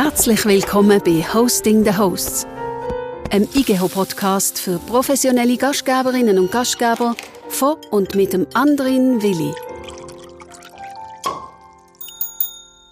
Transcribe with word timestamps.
Herzlich 0.00 0.44
willkommen 0.44 1.02
bei 1.04 1.24
Hosting 1.34 1.82
the 1.82 1.96
Hosts, 1.98 2.46
einem 3.32 3.48
IGEHO-Podcast 3.52 4.60
für 4.60 4.78
professionelle 4.78 5.56
Gastgeberinnen 5.56 6.38
und 6.38 6.52
Gastgeber 6.52 7.16
von 7.48 7.74
und 7.90 8.14
mit 8.14 8.32
dem 8.32 8.46
Andrin 8.54 9.20
Willi. 9.22 9.52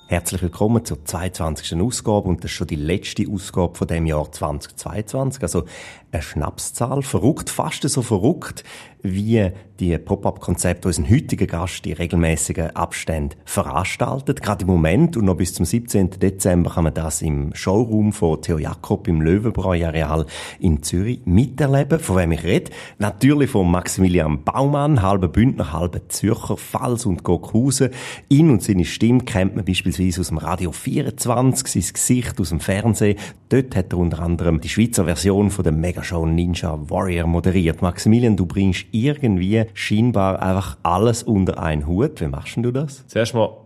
Herzlich 0.08 0.42
willkommen 0.42 0.84
zur 0.84 1.04
22. 1.04 1.80
Ausgabe 1.80 2.28
und 2.28 2.42
das 2.42 2.50
ist 2.50 2.56
schon 2.56 2.66
die 2.66 2.74
letzte 2.74 3.24
Ausgabe 3.30 3.76
von 3.76 3.86
dem 3.86 4.06
Jahr 4.06 4.32
2022. 4.32 5.42
Also 5.44 5.64
eine 6.10 6.22
Schnapszahl, 6.22 7.02
verrückt, 7.02 7.50
fast 7.50 7.88
so 7.88 8.02
verrückt, 8.02 8.64
wie 9.12 9.50
die 9.80 9.96
Pop-up-Konzepte 9.98 10.88
unseren 10.88 11.10
heutigen 11.10 11.46
Gast 11.46 11.84
die 11.84 11.92
regelmäßigen 11.92 12.74
Abstände 12.74 13.36
veranstaltet. 13.44 14.40
Gerade 14.42 14.62
im 14.64 14.70
Moment 14.70 15.16
und 15.16 15.26
noch 15.26 15.36
bis 15.36 15.52
zum 15.54 15.66
17. 15.66 16.10
Dezember 16.10 16.70
kann 16.70 16.84
man 16.84 16.94
das 16.94 17.20
im 17.20 17.54
Showroom 17.54 18.12
von 18.12 18.40
Theo 18.40 18.58
Jakob 18.58 19.06
im 19.06 19.20
Löwenbräu-Areal 19.20 20.26
in 20.60 20.82
Zürich 20.82 21.20
miterleben. 21.26 21.98
Von 21.98 22.16
wem 22.16 22.32
ich 22.32 22.44
rede? 22.44 22.70
Natürlich 22.98 23.50
von 23.50 23.70
Maximilian 23.70 24.44
Baumann, 24.44 25.02
halber 25.02 25.28
Bündner, 25.28 25.72
halber 25.72 26.08
Zürcher, 26.08 26.56
Pfalz 26.56 27.04
und 27.04 27.22
Gockhausen. 27.22 27.90
Ihn 28.28 28.50
und 28.50 28.62
seine 28.62 28.84
Stimme 28.84 29.24
kennt 29.24 29.56
man 29.56 29.64
beispielsweise 29.64 30.20
aus 30.20 30.28
dem 30.28 30.38
Radio 30.38 30.72
24, 30.72 31.66
sein 31.66 31.92
Gesicht 31.92 32.40
aus 32.40 32.48
dem 32.48 32.60
Fernsehen. 32.60 33.18
Dort 33.48 33.76
hat 33.76 33.92
er 33.92 33.98
unter 33.98 34.20
anderem 34.20 34.60
die 34.60 34.68
Schweizer 34.68 35.04
Version 35.04 35.50
von 35.50 35.62
der 35.62 35.72
Megashow 35.72 36.26
Ninja 36.26 36.78
Warrior 36.90 37.28
moderiert. 37.28 37.82
Maximilian, 37.82 38.36
du 38.36 38.46
bringst 38.46 38.86
irgendwie 39.04 39.64
scheinbar 39.74 40.42
einfach 40.42 40.76
alles 40.82 41.22
unter 41.22 41.62
einen 41.62 41.86
Hut. 41.86 42.20
Wie 42.20 42.26
machst 42.26 42.56
du 42.56 42.70
das? 42.70 43.06
Zuerst 43.06 43.34
mal 43.34 43.56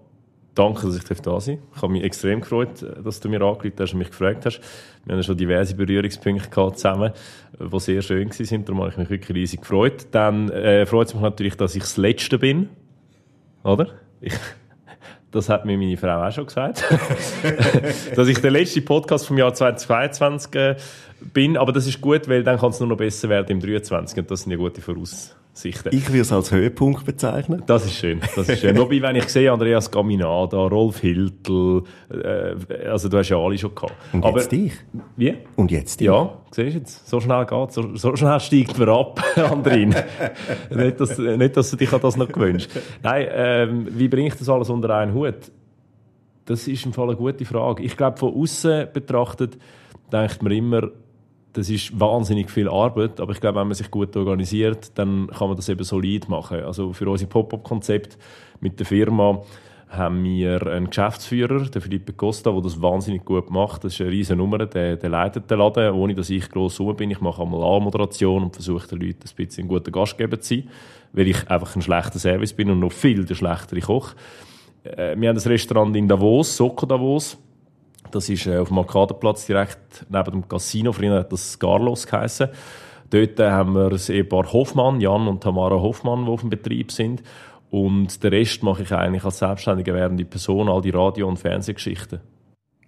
danke, 0.55 0.87
dass 0.87 0.97
ich 0.97 1.05
da 1.05 1.41
sein 1.41 1.57
darf. 1.57 1.77
Ich 1.77 1.83
habe 1.83 1.93
mich 1.93 2.03
extrem 2.05 2.41
gefreut, 2.41 2.85
dass 3.05 3.21
du 3.21 3.29
mir 3.29 3.41
angerufen 3.41 3.73
hast 3.79 3.93
und 3.93 3.99
mich 3.99 4.11
gefragt 4.11 4.47
hast. 4.47 4.61
Wir 5.05 5.15
haben 5.15 5.23
schon 5.23 5.37
diverse 5.37 5.75
Berührungspunkte 5.75 6.51
gehabt 6.51 6.79
zusammen, 6.79 7.13
die 7.59 7.81
sehr 7.81 8.03
schön 8.03 8.29
waren. 8.29 8.65
Darum 8.65 8.81
habe 8.81 8.91
ich 8.91 8.97
mich 8.99 9.11
wirklich 9.11 9.37
riesig 9.37 9.61
gefreut. 9.61 10.09
Dann 10.11 10.51
äh, 10.51 10.85
freut 10.87 11.09
es 11.09 11.15
mich 11.15 11.23
natürlich, 11.23 11.57
dass 11.57 11.75
ich 11.75 11.83
das 11.83 11.97
Letzte 11.97 12.39
bin. 12.39 12.69
Oder? 13.63 13.89
Ich, 14.21 14.35
das 15.33 15.49
hat 15.49 15.65
mir 15.65 15.79
meine 15.79 15.97
Frau 15.97 16.27
auch 16.27 16.33
schon 16.33 16.47
gesagt. 16.47 16.85
dass 18.17 18.29
ich 18.29 18.39
der 18.41 18.51
letzte 18.51 18.83
Podcast 18.83 19.27
vom 19.27 19.39
Jahr 19.39 19.55
2022 19.55 20.55
äh, 20.55 20.77
bin. 21.33 21.57
Aber 21.57 21.73
das 21.73 21.87
ist 21.87 22.01
gut, 22.01 22.29
weil 22.29 22.43
dann 22.43 22.59
kann 22.59 22.71
es 22.71 22.81
nur 22.81 22.89
noch 22.89 22.97
besser 22.97 23.29
werden 23.29 23.51
im 23.51 23.61
23. 23.61 24.19
Und 24.19 24.31
das 24.31 24.43
sind 24.43 24.53
ja 24.53 24.59
gute 24.59 24.81
Voraussichten. 25.61 25.93
Ich 25.93 26.09
würde 26.09 26.21
es 26.21 26.33
als 26.33 26.53
Höhepunkt 26.53 27.05
bezeichnen. 27.05 27.63
Das 27.67 27.85
ist 27.85 27.95
schön. 27.95 28.21
Das 28.37 28.49
ist 28.49 28.61
schön. 28.61 28.77
Wobei, 28.79 29.03
wenn 29.03 29.17
ich 29.17 29.29
sehe, 29.29 29.53
Andreas 29.53 29.91
Gaminada, 29.91 30.59
Rolf 30.59 31.01
Hiltl, 31.01 31.83
äh, 32.11 32.89
also 32.89 33.09
du 33.09 33.19
hast 33.19 33.29
ja 33.29 33.37
alle 33.37 33.59
schon 33.59 33.75
gehabt. 33.75 33.95
Und 34.13 34.25
Aber, 34.25 34.39
jetzt 34.39 34.53
dich. 34.53 34.73
Wie? 35.17 35.35
Und 35.57 35.71
jetzt 35.71 36.01
dich. 36.01 36.07
Ja, 36.07 36.33
siehst 36.51 36.75
du 36.75 36.79
jetzt? 36.79 37.09
So 37.09 37.21
schnell 37.21 37.45
geht 37.47 37.73
so, 37.73 37.97
so 37.97 38.17
schnell 38.17 38.41
steigt 38.41 38.79
man 38.79 38.89
ab, 38.89 39.23
Andrin. 39.37 39.95
nicht, 40.71 41.01
dass, 41.01 41.19
nicht, 41.19 41.57
dass 41.57 41.71
du 41.71 41.77
dich 41.77 41.93
an 41.93 42.01
das 42.01 42.17
noch 42.17 42.29
gewünscht. 42.29 42.71
Nein, 43.03 43.29
ähm, 43.31 43.89
wie 43.91 44.09
bringe 44.09 44.29
ich 44.29 44.35
das 44.35 44.49
alles 44.49 44.71
unter 44.71 44.95
einen 44.97 45.15
Hut? 45.15 45.51
Das 46.47 46.67
ist 46.67 46.85
im 46.85 46.93
Fall 46.93 47.09
eine 47.09 47.17
gute 47.17 47.45
Frage. 47.45 47.83
Ich 47.83 47.97
glaube, 47.97 48.17
von 48.17 48.35
außen 48.35 48.89
betrachtet, 48.93 49.59
denkt 50.13 50.43
man 50.43 50.53
immer, 50.53 50.91
das 51.53 51.69
ist 51.69 51.99
wahnsinnig 51.99 52.51
viel 52.51 52.69
Arbeit, 52.69 53.21
aber 53.21 53.33
ich 53.33 53.41
glaube, 53.41 53.61
wenn 53.61 53.69
man 53.69 53.75
sich 53.75 53.91
gut 53.91 54.17
organisiert, 54.17 54.97
dann 54.97 55.29
kann 55.29 55.49
man 55.49 55.57
das 55.57 55.69
eben 55.69 55.83
solid 55.85 56.29
machen. 56.29 56.61
Also 56.61 56.93
für 56.93 57.09
unser 57.09 57.27
Pop-up-Konzept 57.27 58.19
mit 58.61 58.79
der 58.79 58.87
Firma 58.87 59.43
haben 59.89 60.23
wir 60.23 60.65
einen 60.69 60.89
Geschäftsführer, 60.89 61.65
den 61.65 61.83
Felipe 61.83 62.13
Costa, 62.13 62.53
der 62.53 62.61
das 62.63 62.81
wahnsinnig 62.81 63.25
gut 63.25 63.51
macht. 63.51 63.83
Das 63.83 63.95
ist 63.95 64.01
eine 64.01 64.11
riesige 64.11 64.37
Nummer, 64.37 64.59
der, 64.59 64.97
der 64.97 65.11
leitet 65.11 65.51
den 65.51 65.59
Laden, 65.59 65.93
ohne 65.95 66.15
dass 66.15 66.31
ich 66.31 66.49
gross 66.49 66.79
rum 66.79 66.95
bin. 66.95 67.11
Ich 67.11 67.21
mache 67.21 67.43
einmal 67.43 67.63
A-Moderation 67.63 68.45
und 68.45 68.55
versuche 68.55 68.87
den 68.87 69.01
Leuten 69.01 69.25
ein 69.29 69.37
bisschen 69.37 69.65
ein 69.65 69.69
guter 69.69 69.91
Gastgeber 69.91 70.41
zu 70.41 70.55
sein, 70.55 70.69
weil 71.13 71.27
ich 71.27 71.51
einfach 71.51 71.75
ein 71.75 71.83
schlechter 71.83 72.21
Service 72.21 72.53
bin 72.53 72.71
und 72.71 72.79
noch 72.79 72.93
viel 72.93 73.25
der 73.25 73.35
schlechtere 73.35 73.81
Koch. 73.81 74.15
Äh, 74.85 75.17
wir 75.19 75.29
haben 75.29 75.35
das 75.35 75.49
Restaurant 75.49 75.97
in 75.97 76.07
Davos, 76.07 76.57
Soko 76.57 76.87
Davos, 76.87 77.37
das 78.11 78.29
ist 78.29 78.47
äh, 78.47 78.59
auf 78.59 78.69
dem 78.69 78.79
Arkadenplatz 78.79 79.47
direkt 79.47 80.07
neben 80.09 80.31
dem 80.33 80.49
Casino. 80.49 80.93
Früher 80.93 81.21
hat 81.21 81.33
das 81.33 81.59
Carlos 81.59 82.07
geheissen. 82.07 82.49
Dort 83.11 83.41
äh, 83.41 83.51
haben 83.51 83.75
wir 83.75 83.91
das 83.91 84.09
Ehepaar 84.09 84.53
Hoffmann, 84.53 85.01
Jan 85.01 85.29
und 85.29 85.43
Tamara 85.43 85.81
Hoffmann, 85.81 86.25
die 86.25 86.31
auf 86.31 86.41
dem 86.41 86.51
Betrieb 86.51 86.93
sind. 86.93 87.23
Und 87.71 88.23
den 88.23 88.31
Rest 88.31 88.63
mache 88.63 88.83
ich 88.83 88.93
eigentlich 88.93 89.25
als 89.25 89.39
selbstständige 89.39 89.95
werdende 89.95 90.25
Person, 90.25 90.69
all 90.69 90.81
die 90.81 90.91
Radio- 90.91 91.29
und 91.29 91.39
Fernsehgeschichten. 91.39 92.21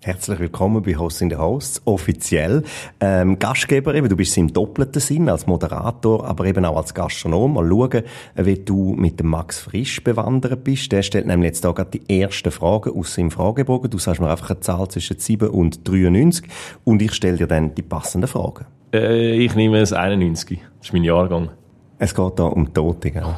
Herzlich 0.05 0.41
willkommen 0.41 0.83
bei 0.83 0.97
Host 0.97 1.23
in 1.23 1.31
the 1.31 1.37
Hosts, 1.37 1.81
offiziell. 1.85 2.65
Ähm, 2.99 3.39
Gastgeber 3.39 3.95
eben, 3.95 4.09
du 4.09 4.17
bist 4.17 4.37
im 4.37 4.53
doppelten 4.53 5.01
Sinn, 5.01 5.29
als 5.29 5.47
Moderator, 5.47 6.27
aber 6.27 6.45
eben 6.47 6.65
auch 6.65 6.77
als 6.77 6.93
Gastronom. 6.93 7.55
Mal 7.55 7.69
schauen, 7.69 8.03
wie 8.35 8.57
du 8.57 8.95
mit 8.95 9.21
dem 9.21 9.29
Max 9.29 9.61
Frisch 9.61 10.03
bewandert 10.03 10.65
bist. 10.65 10.91
Der 10.91 11.05
stellt 11.05 11.29
nämlich 11.29 11.51
jetzt 11.51 11.65
da 11.65 11.71
gerade 11.71 12.01
die 12.01 12.21
ersten 12.21 12.51
Fragen 12.51 12.99
aus 12.99 13.15
seinem 13.15 13.31
Fragebogen. 13.31 13.91
Du 13.93 13.99
sagst 13.99 14.21
mir 14.21 14.29
einfach 14.29 14.51
eine 14.51 14.59
Zahl 14.59 14.89
zwischen 14.89 15.21
7 15.21 15.49
und 15.51 15.87
93 15.89 16.49
und 16.83 17.01
ich 17.01 17.13
stelle 17.13 17.37
dir 17.37 17.47
dann 17.47 17.73
die 17.77 17.83
passenden 17.83 18.27
Fragen. 18.27 18.67
Äh, 18.93 19.37
ich 19.37 19.55
nehme 19.55 19.79
es 19.79 19.93
91. 19.93 20.59
Das 20.79 20.89
ist 20.89 20.93
mein 20.93 21.05
Jahrgang. 21.05 21.51
Es 22.01 22.13
geht 22.13 22.39
da 22.41 22.47
um 22.47 22.75
Tote, 22.75 23.13
gell? 23.13 23.37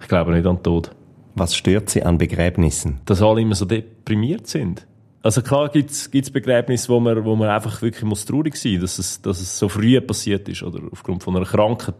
Ich 0.00 0.06
glaube 0.06 0.30
nicht 0.34 0.46
an 0.46 0.58
den 0.58 0.62
Tod. 0.62 0.92
Was 1.34 1.56
stört 1.56 1.90
Sie 1.90 2.04
an 2.04 2.16
Begräbnissen? 2.16 3.00
Dass 3.06 3.20
alle 3.20 3.40
immer 3.40 3.56
so 3.56 3.64
deprimiert 3.64 4.46
sind. 4.46 4.86
Also 5.26 5.42
klar 5.42 5.70
gibt 5.70 5.90
es 5.90 6.30
Begräbnisse, 6.30 6.88
wo 6.88 7.00
man, 7.00 7.24
wo 7.24 7.34
man 7.34 7.48
einfach 7.48 7.82
wirklich 7.82 8.04
muss 8.04 8.24
traurig 8.24 8.54
sein 8.54 8.74
muss, 8.74 8.82
dass 8.82 8.98
es, 9.00 9.22
dass 9.22 9.40
es 9.40 9.58
so 9.58 9.68
früh 9.68 10.00
passiert 10.00 10.48
ist 10.48 10.62
oder 10.62 10.80
aufgrund 10.92 11.24
von 11.24 11.34
einer 11.34 11.44
Krankheit, 11.44 11.96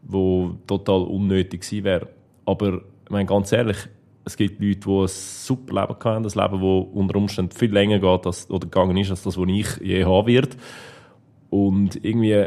die 0.00 0.50
total 0.66 1.02
unnötig 1.02 1.60
gewesen 1.60 1.84
wäre. 1.84 2.08
Aber 2.46 2.80
ich 3.04 3.10
meine, 3.10 3.26
ganz 3.26 3.52
ehrlich, 3.52 3.76
es 4.24 4.34
gibt 4.38 4.62
Leute, 4.62 4.80
die 4.80 4.90
ein 4.90 5.08
super 5.08 5.82
Leben 5.82 5.96
haben, 6.02 6.22
das 6.22 6.36
Leben, 6.36 6.52
das 6.52 6.86
unter 6.94 7.16
Umständen 7.16 7.52
viel 7.52 7.70
länger 7.70 7.98
geht 7.98 8.24
als, 8.24 8.48
oder 8.48 8.66
gegangen 8.66 8.96
ist, 8.96 9.10
als 9.10 9.24
das, 9.24 9.36
was 9.36 9.46
ich 9.46 9.76
je 9.82 10.06
haben 10.06 10.26
werde. 10.26 10.56
Und 11.50 12.02
irgendwie 12.02 12.46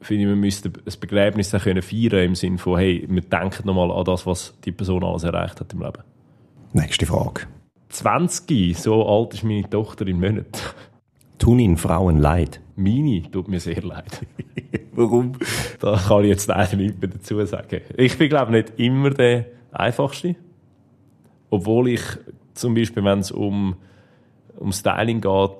finde 0.00 0.22
ich, 0.22 0.28
wir 0.28 0.36
müssten 0.36 0.72
ein 0.74 1.00
Begräbnis 1.00 1.52
auch 1.56 1.62
können 1.64 1.82
feiern 1.82 2.24
im 2.24 2.34
Sinne 2.36 2.58
von, 2.58 2.78
hey, 2.78 3.04
wir 3.08 3.22
denken 3.22 3.66
nochmal 3.66 3.90
an 3.90 4.04
das, 4.04 4.26
was 4.26 4.54
die 4.64 4.70
Person 4.70 5.02
alles 5.02 5.24
erreicht 5.24 5.58
hat 5.58 5.72
im 5.72 5.82
Leben. 5.82 6.04
Nächste 6.72 7.04
Frage. 7.04 7.48
20, 7.88 8.76
so 8.76 9.06
alt 9.06 9.34
ist 9.34 9.44
meine 9.44 9.68
Tochter 9.68 10.06
in 10.06 10.20
Monaten. 10.20 10.50
Tun 11.38 11.58
Ihnen 11.58 11.76
Frauen 11.76 12.18
leid? 12.18 12.60
Meine 12.76 13.22
tut 13.30 13.48
mir 13.48 13.60
sehr 13.60 13.82
leid. 13.82 14.26
Warum? 14.92 15.32
Da 15.80 15.96
kann 15.96 16.24
ich 16.24 16.30
jetzt 16.30 16.48
leider 16.48 16.76
nichts 16.76 17.00
mehr 17.00 17.10
dazu 17.10 17.44
sagen. 17.44 17.80
Ich 17.96 18.18
bin, 18.18 18.28
glaube 18.28 18.56
ich, 18.56 18.64
nicht 18.64 18.80
immer 18.80 19.10
der 19.10 19.46
Einfachste. 19.72 20.36
Obwohl 21.50 21.90
ich 21.90 22.02
zum 22.54 22.74
Beispiel, 22.74 23.04
wenn 23.04 23.20
es 23.20 23.30
um, 23.30 23.76
um 24.58 24.72
Styling 24.72 25.20
geht, 25.20 25.50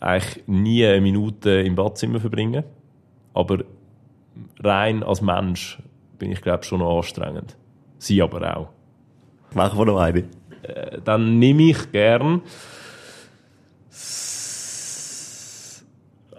eigentlich 0.00 0.46
nie 0.46 0.84
eine 0.84 1.00
Minute 1.00 1.50
im 1.50 1.74
Badzimmer 1.74 2.20
verbringe. 2.20 2.64
Aber 3.34 3.64
rein 4.60 5.02
als 5.02 5.22
Mensch 5.22 5.82
bin 6.18 6.30
ich, 6.30 6.42
glaube 6.42 6.60
ich, 6.62 6.68
schon 6.68 6.80
noch 6.80 6.96
anstrengend. 6.96 7.56
Sie 7.98 8.20
aber 8.20 8.56
auch. 8.56 8.68
Machen 9.54 9.78
wir 9.78 9.86
noch 9.86 9.98
eine. 9.98 10.24
Äh, 10.62 11.00
dann 11.04 11.38
nehme 11.38 11.62
ich 11.62 11.92
gern 11.92 12.42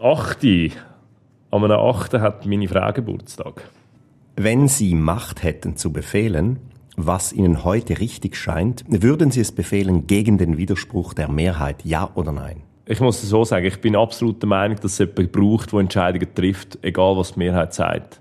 8. 0.02 0.44
An 1.52 1.64
einem 1.64 1.80
8. 1.80 2.14
hat 2.16 2.46
meine 2.46 2.68
Frau 2.68 2.92
Geburtstag. 2.92 3.70
Wenn 4.36 4.68
Sie 4.68 4.96
Macht 4.96 5.44
hätten 5.44 5.78
zu 5.78 5.94
befehlen, 5.94 6.60
was 6.98 7.32
Ihnen 7.32 7.64
heute 7.64 8.00
richtig 8.00 8.36
scheint, 8.36 8.84
würden 8.88 9.32
Sie 9.32 9.42
es 9.42 9.52
befehlen 9.52 10.08
gegen 10.08 10.38
den 10.38 10.58
Widerspruch 10.58 11.14
der 11.14 11.30
Mehrheit, 11.30 11.86
ja 11.86 12.10
oder 12.16 12.32
nein? 12.32 12.64
Ich 12.86 13.00
muss 13.00 13.24
es 13.24 13.30
so 13.30 13.46
sagen, 13.46 13.66
ich 13.66 13.80
bin 13.80 13.96
absolut 13.96 14.42
der 14.42 14.50
Meinung, 14.50 14.78
dass 14.82 14.94
es 14.94 15.00
jemanden 15.00 15.32
braucht, 15.32 15.72
der 15.72 15.80
Entscheidungen 15.80 16.36
trifft, 16.36 16.80
egal 16.82 17.16
was 17.16 17.34
die 17.34 17.40
Mehrheit 17.40 17.74
sagt. 17.74 18.20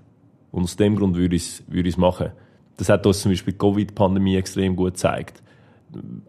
Und 0.51 0.63
aus 0.63 0.77
dem 0.77 0.95
Grund 0.95 1.15
würde 1.15 1.35
ich 1.35 1.43
es, 1.43 1.63
würde 1.67 1.89
ich 1.89 1.95
es 1.95 1.97
machen. 1.97 2.31
Das 2.77 2.87
hat 2.89 3.05
uns 3.05 3.21
zum 3.21 3.31
Beispiel 3.31 3.53
die 3.53 3.59
Covid-Pandemie 3.59 4.37
extrem 4.37 4.75
gut 4.75 4.93
gezeigt. 4.93 5.43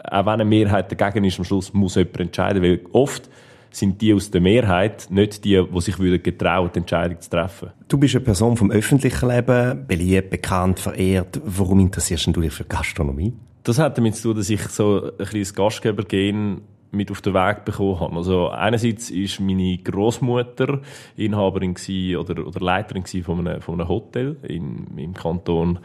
Auch 0.02 0.26
wenn 0.26 0.32
eine 0.34 0.44
Mehrheit 0.44 0.90
dagegen 0.90 1.24
ist, 1.24 1.38
am 1.38 1.44
Schluss 1.44 1.72
muss 1.72 1.94
jemand 1.94 2.20
entscheiden, 2.20 2.62
weil 2.62 2.80
oft 2.92 3.28
sind 3.76 4.00
die 4.00 4.14
aus 4.14 4.30
der 4.30 4.40
Mehrheit 4.40 5.08
nicht 5.10 5.44
die, 5.44 5.62
die 5.62 5.80
sich 5.80 5.98
würden 5.98 6.22
getrauen, 6.22 6.70
die 6.74 6.78
Entscheidung 6.78 7.20
zu 7.20 7.30
treffen. 7.30 7.70
Du 7.88 7.98
bist 7.98 8.14
eine 8.14 8.24
Person 8.24 8.56
vom 8.56 8.70
öffentlichen 8.70 9.28
Leben, 9.28 9.86
beliebt, 9.86 10.30
bekannt, 10.30 10.78
verehrt. 10.78 11.40
Warum 11.44 11.80
interessierst 11.80 12.26
du 12.26 12.40
dich 12.40 12.52
für 12.52 12.64
Gastronomie? 12.64 13.32
Das 13.64 13.78
hat 13.78 13.96
damit 13.98 14.16
zu 14.16 14.28
tun, 14.28 14.36
dass 14.36 14.50
ich 14.50 14.60
so 14.68 15.10
ein 15.18 15.26
kleines 15.26 15.54
Gastgebergehen 15.54 16.60
mit 16.92 17.10
auf 17.10 17.20
den 17.20 17.34
Weg 17.34 17.64
bekommen 17.64 17.98
habe. 17.98 18.16
Also 18.16 18.50
einerseits 18.50 19.10
ist 19.10 19.40
meine 19.40 19.78
Großmutter 19.78 20.80
Inhaberin 21.16 21.74
oder, 22.16 22.46
oder 22.46 22.60
Leiterin 22.60 23.04
von 23.04 23.46
einem, 23.46 23.60
von 23.60 23.80
einem 23.80 23.88
Hotel 23.88 24.36
in, 24.44 24.86
im 24.96 25.14
Kanton 25.14 25.78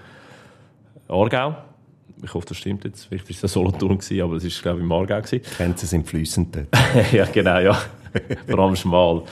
Aargau 1.08 1.56
ich 2.24 2.34
hoffe, 2.34 2.48
das 2.48 2.58
stimmt 2.58 2.84
jetzt. 2.86 3.06
Vielleicht 3.06 3.26
war 3.26 3.32
es 3.32 3.44
ein 3.44 3.48
Solothurn, 3.48 3.98
gewesen, 3.98 4.22
aber 4.22 4.36
es 4.36 4.44
war, 4.44 4.62
glaube 4.62 4.80
ich, 4.80 4.86
im 4.86 4.92
Aargau. 4.92 5.22
Gewesen. 5.22 5.42
Grenzen 5.58 5.88
sind 5.88 6.08
fließend 6.08 6.56
dort. 6.56 6.68
ja, 7.12 7.26
genau, 7.26 7.60
ja. 7.60 7.80
Vor 8.48 8.60
allem 8.60 8.76
schmal. 8.76 9.24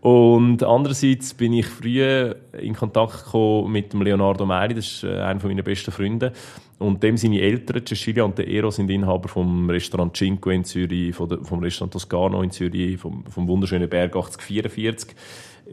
Und 0.00 0.62
andererseits 0.62 1.32
bin 1.34 1.54
ich 1.54 1.66
früher 1.66 2.36
in 2.60 2.74
Kontakt 2.74 3.24
gekommen 3.24 3.72
mit 3.72 3.92
dem 3.92 4.02
Leonardo 4.02 4.44
Meiri, 4.44 4.74
das 4.74 4.86
ist 4.86 5.04
äh, 5.04 5.20
einer 5.20 5.42
meiner 5.44 5.62
besten 5.62 5.90
Freunde. 5.90 6.32
Und 6.78 7.02
dem 7.02 7.16
seine 7.16 7.40
Eltern, 7.40 7.86
Cecilia 7.86 8.24
und 8.24 8.36
der 8.36 8.46
Ero, 8.48 8.70
sind 8.70 8.90
Inhaber 8.90 9.28
vom 9.28 9.70
Restaurant 9.70 10.14
Cinque 10.14 10.52
in 10.52 10.64
Zürich, 10.64 11.14
vom 11.14 11.58
Restaurant 11.60 11.92
Toscano 11.94 12.42
in 12.42 12.50
Zürich, 12.50 12.98
vom, 12.98 13.24
vom 13.24 13.48
wunderschönen 13.48 13.88
Berg 13.88 14.14
8044 14.14 15.16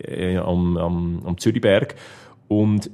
äh, 0.01 0.37
am, 0.37 0.77
am, 0.77 1.21
am 1.25 1.37
Zürichberg. 1.37 1.95
Und 2.47 2.89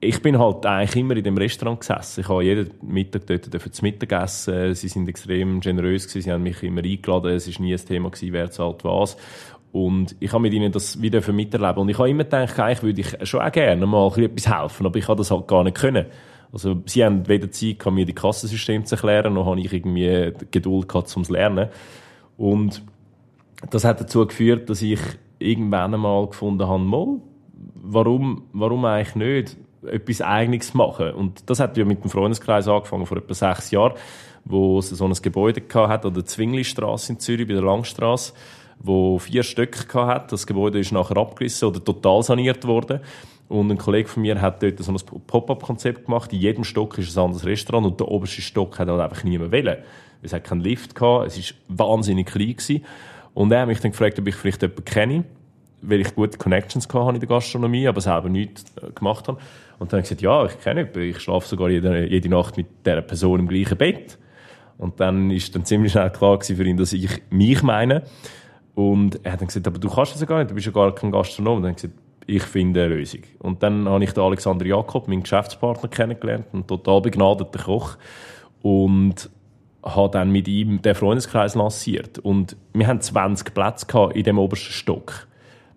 ich 0.00 0.22
bin 0.22 0.38
halt 0.38 0.64
eigentlich 0.64 0.96
immer 0.96 1.16
in 1.16 1.24
dem 1.24 1.36
Restaurant 1.36 1.80
gesessen. 1.80 2.20
Ich 2.20 2.28
habe 2.28 2.44
jeden 2.44 2.70
Mittag 2.82 3.26
dort 3.26 3.44
zu 3.44 3.82
Mittag 3.82 4.12
essen. 4.12 4.74
Sie 4.74 4.88
sind 4.88 5.08
extrem 5.08 5.60
generös 5.60 6.06
gewesen. 6.06 6.22
Sie 6.22 6.32
haben 6.32 6.42
mich 6.42 6.62
immer 6.62 6.84
eingeladen. 6.84 7.32
Es 7.32 7.52
war 7.52 7.64
nie 7.64 7.74
ein 7.74 7.84
Thema 7.84 8.10
gewesen, 8.10 8.32
wer 8.32 8.50
zahlt 8.50 8.84
was. 8.84 9.16
Und 9.72 10.14
ich 10.20 10.32
habe 10.32 10.42
mit 10.42 10.52
ihnen 10.52 10.70
das 10.70 11.02
wieder 11.02 11.20
miterleben. 11.32 11.82
Und 11.82 11.88
ich 11.88 11.98
habe 11.98 12.08
immer 12.08 12.24
gedacht, 12.24 12.58
eigentlich 12.60 12.82
würde 12.82 13.00
ich 13.00 13.28
schon 13.28 13.40
auch 13.40 13.52
gerne 13.52 13.86
mal 13.86 14.06
etwas 14.18 14.48
helfen. 14.48 14.86
Aber 14.86 14.98
ich 14.98 15.08
habe 15.08 15.18
das 15.18 15.30
halt 15.30 15.48
gar 15.48 15.64
nicht 15.64 15.76
können. 15.76 16.06
Also, 16.52 16.80
sie 16.86 17.04
haben 17.04 17.28
weder 17.28 17.50
Zeit 17.50 17.84
mir 17.90 18.06
die 18.06 18.14
Kassensysteme 18.14 18.84
zu 18.84 18.94
erklären, 18.94 19.34
noch 19.34 19.46
habe 19.46 19.60
ich 19.60 19.70
irgendwie 19.70 20.32
Geduld 20.50 20.88
gehabt, 20.88 21.14
um 21.14 21.24
zu 21.24 21.32
lernen. 21.32 21.68
Und 22.38 22.82
das 23.70 23.84
hat 23.84 24.00
dazu 24.00 24.26
geführt, 24.26 24.70
dass 24.70 24.80
ich 24.80 25.00
irgendwann 25.38 25.92
einmal 25.92 26.26
gefunden 26.26 26.66
habe, 26.66 26.82
mal, 26.82 27.18
warum, 27.74 28.44
warum 28.52 28.84
eigentlich 28.86 29.16
nicht 29.16 29.56
etwas 29.86 30.20
Eigenes 30.20 30.74
machen? 30.74 31.12
Und 31.12 31.48
das 31.48 31.60
hat 31.60 31.76
ja 31.76 31.84
mit 31.84 32.02
dem 32.02 32.10
Freundeskreis 32.10 32.68
angefangen, 32.68 33.06
vor 33.06 33.18
etwa 33.18 33.34
sechs 33.34 33.70
Jahren, 33.70 33.94
wo 34.44 34.78
es 34.78 34.90
so 34.90 35.04
ein 35.06 35.12
Gebäude 35.12 35.62
hat, 35.74 36.04
an 36.04 36.14
der 36.14 36.24
Zwinglistrasse 36.24 37.12
in 37.12 37.20
Zürich, 37.20 37.46
bei 37.46 37.54
der 37.54 37.62
Langstrasse, 37.62 38.32
wo 38.78 39.18
vier 39.18 39.42
Stöcke 39.42 40.06
hat. 40.06 40.32
Das 40.32 40.46
Gebäude 40.46 40.78
ist 40.78 40.92
nachher 40.92 41.16
abgerissen 41.16 41.68
oder 41.68 41.82
total 41.82 42.22
saniert 42.22 42.66
worden. 42.66 43.00
Und 43.48 43.70
ein 43.70 43.78
Kollege 43.78 44.08
von 44.08 44.22
mir 44.22 44.40
hat 44.40 44.62
dort 44.62 44.78
so 44.78 44.92
ein 44.92 44.98
Pop-up-Konzept 45.26 46.04
gemacht. 46.04 46.32
In 46.32 46.40
jedem 46.40 46.64
Stock 46.64 46.98
ist 46.98 47.16
ein 47.16 47.24
anderes 47.24 47.46
Restaurant 47.46 47.86
und 47.86 47.98
der 47.98 48.08
oberste 48.08 48.42
Stock 48.42 48.78
hat 48.78 48.88
halt 48.88 49.00
einfach 49.00 49.24
niemand 49.24 49.52
wählen. 49.52 49.78
Es 50.22 50.32
hat 50.32 50.44
keinen 50.44 50.60
Lift 50.60 50.94
gehabt, 50.94 51.28
es 51.28 51.54
war 51.68 51.88
wahnsinnig 51.88 52.26
klein 52.26 52.56
gewesen. 52.56 52.84
Und 53.34 53.52
er 53.52 53.60
hat 53.60 53.68
mich 53.68 53.80
dann 53.80 53.92
gefragt, 53.92 54.18
ob 54.18 54.26
ich 54.26 54.34
vielleicht 54.34 54.62
jemanden 54.62 54.84
kenne, 54.84 55.24
weil 55.82 56.00
ich 56.00 56.14
gute 56.14 56.38
Connections 56.38 56.88
hatte 56.92 57.14
in 57.14 57.20
der 57.20 57.28
Gastronomie, 57.28 57.86
aber 57.88 58.00
selber 58.00 58.28
nichts 58.28 58.64
äh, 58.82 58.90
gemacht 58.92 59.28
habe. 59.28 59.38
Und 59.78 59.92
dann 59.92 59.98
habe 59.98 60.00
ich 60.00 60.08
gesagt, 60.08 60.22
ja, 60.22 60.44
ich 60.44 60.60
kenne 60.60 60.80
jemanden, 60.80 61.00
ich 61.02 61.20
schlafe 61.20 61.46
sogar 61.46 61.70
jede, 61.70 62.06
jede 62.06 62.28
Nacht 62.28 62.56
mit 62.56 62.66
dieser 62.84 63.02
Person 63.02 63.40
im 63.40 63.48
gleichen 63.48 63.78
Bett. 63.78 64.18
Und 64.76 65.00
dann 65.00 65.30
ist 65.30 65.54
dann 65.54 65.64
ziemlich 65.64 65.92
schnell 65.92 66.10
klar 66.10 66.40
für 66.40 66.64
ihn, 66.64 66.76
dass 66.76 66.92
ich 66.92 67.22
mich 67.30 67.62
meine. 67.62 68.02
Und 68.74 69.24
er 69.24 69.32
hat 69.32 69.40
dann 69.40 69.48
gesagt, 69.48 69.66
aber 69.66 69.78
du 69.78 69.88
kannst 69.88 70.14
das 70.14 70.20
ja 70.20 70.26
gar 70.26 70.38
nicht, 70.38 70.50
du 70.50 70.54
bist 70.54 70.66
ja 70.66 70.72
gar 70.72 70.94
kein 70.94 71.10
Gastronom. 71.10 71.56
Und 71.56 71.62
dann 71.62 71.70
habe 71.72 71.76
ich 71.76 71.82
gesagt, 71.82 72.00
ich 72.26 72.42
finde 72.42 72.84
eine 72.84 72.94
Lösung. 72.94 73.22
Und 73.38 73.62
dann 73.62 73.88
habe 73.88 74.04
ich 74.04 74.12
den 74.12 74.22
Alexander 74.22 74.66
Jakob, 74.66 75.08
meinen 75.08 75.22
Geschäftspartner, 75.22 75.88
kennengelernt, 75.88 76.46
einen 76.52 76.66
total 76.66 77.00
begnadeter 77.00 77.58
Koch. 77.58 77.96
Und 78.62 79.30
habe 79.82 80.10
dann 80.10 80.30
mit 80.30 80.48
ihm 80.48 80.82
den 80.82 80.94
Freundeskreis 80.94 81.54
lanciert. 81.54 82.18
Und 82.18 82.56
wir 82.72 82.86
haben 82.86 83.00
20 83.00 83.54
Plätze 83.54 83.86
in 84.14 84.24
dem 84.24 84.38
obersten 84.38 84.72
Stock. 84.72 85.26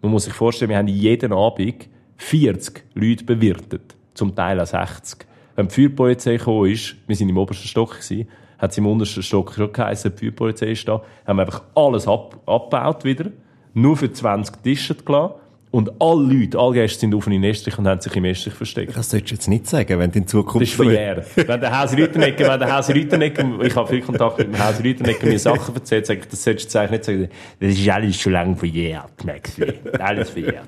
Man 0.01 0.11
muss 0.11 0.25
sich 0.25 0.33
vorstellen, 0.33 0.69
wir 0.69 0.77
haben 0.77 0.87
jeden 0.87 1.31
Abend 1.31 1.87
40 2.17 2.83
Leute 2.93 3.23
bewirtet. 3.23 3.95
Zum 4.13 4.35
Teil 4.35 4.59
auch 4.59 4.65
60. 4.65 5.25
Wenn 5.55 5.67
die 5.67 5.73
Feuerpolizei 5.73 6.37
gekommen 6.37 6.71
ist, 6.71 6.95
wir 7.07 7.15
sind 7.15 7.29
im 7.29 7.37
obersten 7.37 7.67
Stock 7.67 7.99
gewesen, 7.99 8.27
hat 8.57 8.71
es 8.71 8.77
im 8.77 8.87
untersten 8.87 9.23
Stock 9.23 9.53
schon 9.53 9.71
geheißen, 9.71 10.11
die 10.11 10.17
Feuerpolizei 10.17 10.71
ist 10.71 10.87
da, 10.87 11.01
haben 11.25 11.37
wir 11.37 11.45
einfach 11.45 11.63
alles 11.75 12.07
ab, 12.07 12.39
abgebaut 12.45 13.03
wieder, 13.03 13.31
nur 13.73 13.97
für 13.97 14.11
20 14.11 14.57
Tische 14.63 14.95
gelassen 14.95 15.35
und 15.71 15.89
alle 16.01 16.33
Leute, 16.33 16.59
alle 16.59 16.73
Gäste 16.73 16.99
sind 16.99 17.15
auf 17.15 17.27
einen 17.27 17.45
Estrich 17.45 17.77
und 17.77 17.87
haben 17.87 18.01
sich 18.01 18.13
im 18.13 18.25
Estrich 18.25 18.53
versteckt. 18.53 18.95
Das 18.95 19.09
solltest 19.09 19.31
du 19.31 19.35
jetzt 19.35 19.47
nicht 19.47 19.67
sagen, 19.67 19.99
wenn 19.99 20.11
du 20.11 20.19
in 20.19 20.27
Zukunft... 20.27 20.63
Das 20.63 20.69
ist 20.69 20.75
verjährt. 20.75 21.25
wenn 21.47 21.61
der 21.61 21.79
Hauser 21.79 21.97
Rüttenegger, 21.97 22.51
wenn 22.51 22.59
der 22.59 22.75
Hauser 22.75 22.93
Rüttenegger, 22.93 23.61
ich 23.63 23.73
habe 23.73 23.87
viel 23.87 24.01
Kontakt 24.01 24.37
mit 24.37 24.47
dem 24.47 24.59
Hauser 24.59 24.83
Rüttenegger, 24.83 25.25
mir 25.25 25.39
Sachen 25.39 25.73
erzählt, 25.73 26.05
sage 26.05 26.19
ich, 26.19 26.27
das 26.27 26.43
solltest 26.43 26.75
du 26.75 26.79
eigentlich 26.79 26.91
nicht 26.91 27.05
sagen. 27.05 27.29
Das 27.61 27.71
ist 27.71 27.89
alles 27.89 28.19
schon 28.19 28.33
lange 28.33 28.55
verjährt, 28.57 29.23
Maxi. 29.23 29.73
Alles 29.97 30.29
verjährt. 30.31 30.67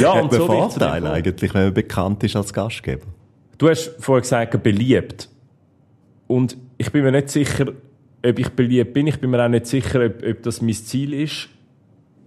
Ja, 0.00 0.12
und 0.12 0.32
so 0.32 0.44
Vorteil 0.44 1.06
eigentlich, 1.06 1.54
wenn 1.54 1.62
man 1.62 1.74
bekannt 1.74 2.24
ist 2.24 2.34
als 2.34 2.52
Gastgeber. 2.52 3.06
Du 3.58 3.68
hast 3.68 3.94
vorher 4.00 4.22
gesagt, 4.22 4.60
beliebt. 4.60 5.28
Und 6.26 6.56
ich 6.78 6.90
bin 6.90 7.04
mir 7.04 7.12
nicht 7.12 7.30
sicher, 7.30 7.66
ob 8.26 8.38
ich 8.40 8.48
beliebt 8.48 8.92
bin. 8.92 9.06
Ich 9.06 9.20
bin 9.20 9.30
mir 9.30 9.44
auch 9.44 9.48
nicht 9.48 9.66
sicher, 9.66 10.04
ob, 10.04 10.26
ob 10.28 10.42
das 10.42 10.60
mein 10.60 10.74
Ziel 10.74 11.14
ist 11.14 11.48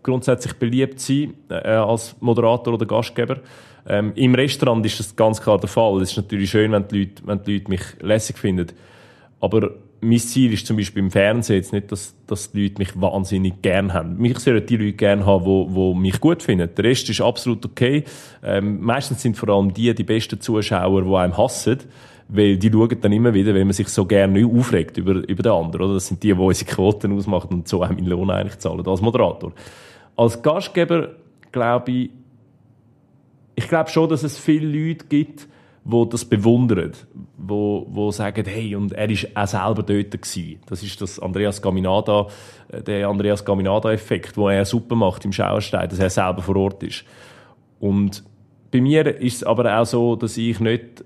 grundsätzlich 0.03 0.53
beliebt 0.55 0.99
sein 0.99 1.33
äh, 1.49 1.69
als 1.69 2.15
Moderator 2.19 2.73
oder 2.73 2.85
Gastgeber. 2.85 3.37
Ähm, 3.87 4.11
Im 4.15 4.35
Restaurant 4.35 4.85
ist 4.85 4.99
das 4.99 5.15
ganz 5.15 5.41
klar 5.41 5.57
der 5.59 5.69
Fall. 5.69 6.01
Es 6.01 6.11
ist 6.11 6.17
natürlich 6.17 6.49
schön, 6.49 6.71
wenn 6.71 6.87
die, 6.87 6.99
Leute, 6.99 7.21
wenn 7.25 7.43
die 7.43 7.57
Leute 7.57 7.69
mich 7.69 7.81
lässig 8.01 8.37
finden. 8.37 8.67
Aber 9.39 9.71
mein 10.01 10.19
Ziel 10.19 10.53
ist 10.53 10.65
zum 10.65 10.77
Beispiel 10.77 11.03
im 11.03 11.11
Fernsehen 11.11 11.57
jetzt 11.57 11.73
nicht, 11.73 11.91
dass, 11.91 12.15
dass 12.27 12.51
die 12.51 12.63
Leute 12.63 12.75
mich 12.77 12.99
wahnsinnig 12.99 13.61
gern 13.61 13.93
haben. 13.93 14.17
Mich 14.17 14.39
sollen 14.39 14.65
die 14.65 14.77
Leute 14.77 14.93
gern 14.93 15.25
haben, 15.25 15.45
die, 15.45 15.73
die 15.73 15.99
mich 15.99 16.19
gut 16.19 16.43
finden. 16.43 16.69
Der 16.75 16.85
Rest 16.85 17.09
ist 17.09 17.21
absolut 17.21 17.65
okay. 17.65 18.03
Ähm, 18.43 18.81
meistens 18.81 19.21
sind 19.21 19.37
vor 19.37 19.49
allem 19.49 19.73
die 19.73 19.93
die 19.93 20.03
besten 20.03 20.39
Zuschauer, 20.39 21.01
die 21.03 21.15
einem 21.15 21.37
hassen. 21.37 21.79
Weil 22.31 22.57
die 22.57 22.71
schauen 22.71 23.01
dann 23.01 23.11
immer 23.11 23.33
wieder, 23.33 23.55
wenn 23.55 23.65
man 23.65 23.73
sich 23.73 23.87
so 23.89 24.05
gerne 24.05 24.45
aufregt 24.45 24.97
über, 24.97 25.27
über 25.27 25.43
den 25.43 25.51
anderen. 25.51 25.85
Oder? 25.85 25.93
Das 25.95 26.07
sind 26.07 26.21
die, 26.21 26.33
die 26.33 26.39
unsere 26.39 26.69
Quoten 26.69 27.17
ausmachen 27.17 27.49
und 27.51 27.67
so 27.67 27.81
einem 27.81 28.05
Lohn 28.05 28.29
eigentlich 28.29 28.59
zahlen 28.59 28.85
als 28.85 29.01
Moderator. 29.01 29.51
Als 30.15 30.41
Gastgeber 30.41 31.09
glaube 31.51 31.91
ich, 31.91 32.09
ich 33.55 33.67
glaube 33.67 33.89
schon, 33.89 34.07
dass 34.09 34.23
es 34.23 34.37
viele 34.37 34.67
Leute 34.67 35.05
gibt, 35.07 35.47
die 35.83 36.09
das 36.09 36.23
bewundern, 36.25 36.91
wo, 37.37 37.87
wo 37.89 38.11
sagen, 38.11 38.45
hey, 38.45 38.75
und 38.75 38.91
er 38.91 39.09
ist 39.09 39.35
auch 39.35 39.47
selber 39.47 39.83
dort 39.83 40.11
gewesen. 40.11 40.59
Das 40.67 40.83
ist 40.83 41.01
das 41.01 41.19
Andreas 41.19 41.61
Gaminada, 41.61 42.27
äh, 42.71 42.81
der 42.81 43.07
Andreas 43.07 43.43
Gaminada-Effekt, 43.43 44.37
wo 44.37 44.49
er 44.49 44.65
super 44.65 44.95
macht 44.95 45.25
im 45.25 45.33
Schauerstein, 45.33 45.89
dass 45.89 45.99
er 45.99 46.09
selber 46.09 46.41
vor 46.41 46.55
Ort 46.57 46.83
ist. 46.83 47.05
Und 47.79 48.23
bei 48.71 48.81
mir 48.81 49.19
ist 49.19 49.37
es 49.37 49.43
aber 49.43 49.79
auch 49.79 49.85
so, 49.85 50.15
dass 50.15 50.37
ich 50.37 50.59
nicht, 50.59 51.03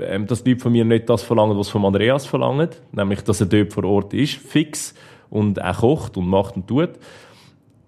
ähm, 0.00 0.26
dass 0.26 0.44
die 0.44 0.50
Leute 0.50 0.62
von 0.62 0.72
mir 0.72 0.84
nicht 0.84 1.08
das 1.08 1.22
verlangen, 1.22 1.58
was 1.58 1.68
von 1.68 1.84
Andreas 1.84 2.26
verlangen, 2.26 2.70
nämlich, 2.92 3.22
dass 3.22 3.40
er 3.40 3.46
dort 3.46 3.72
vor 3.72 3.84
Ort 3.84 4.14
ist, 4.14 4.34
fix, 4.34 4.94
und 5.34 5.60
auch 5.60 5.78
kocht 5.78 6.16
und 6.16 6.28
macht 6.28 6.56
und 6.56 6.68
tut, 6.68 6.90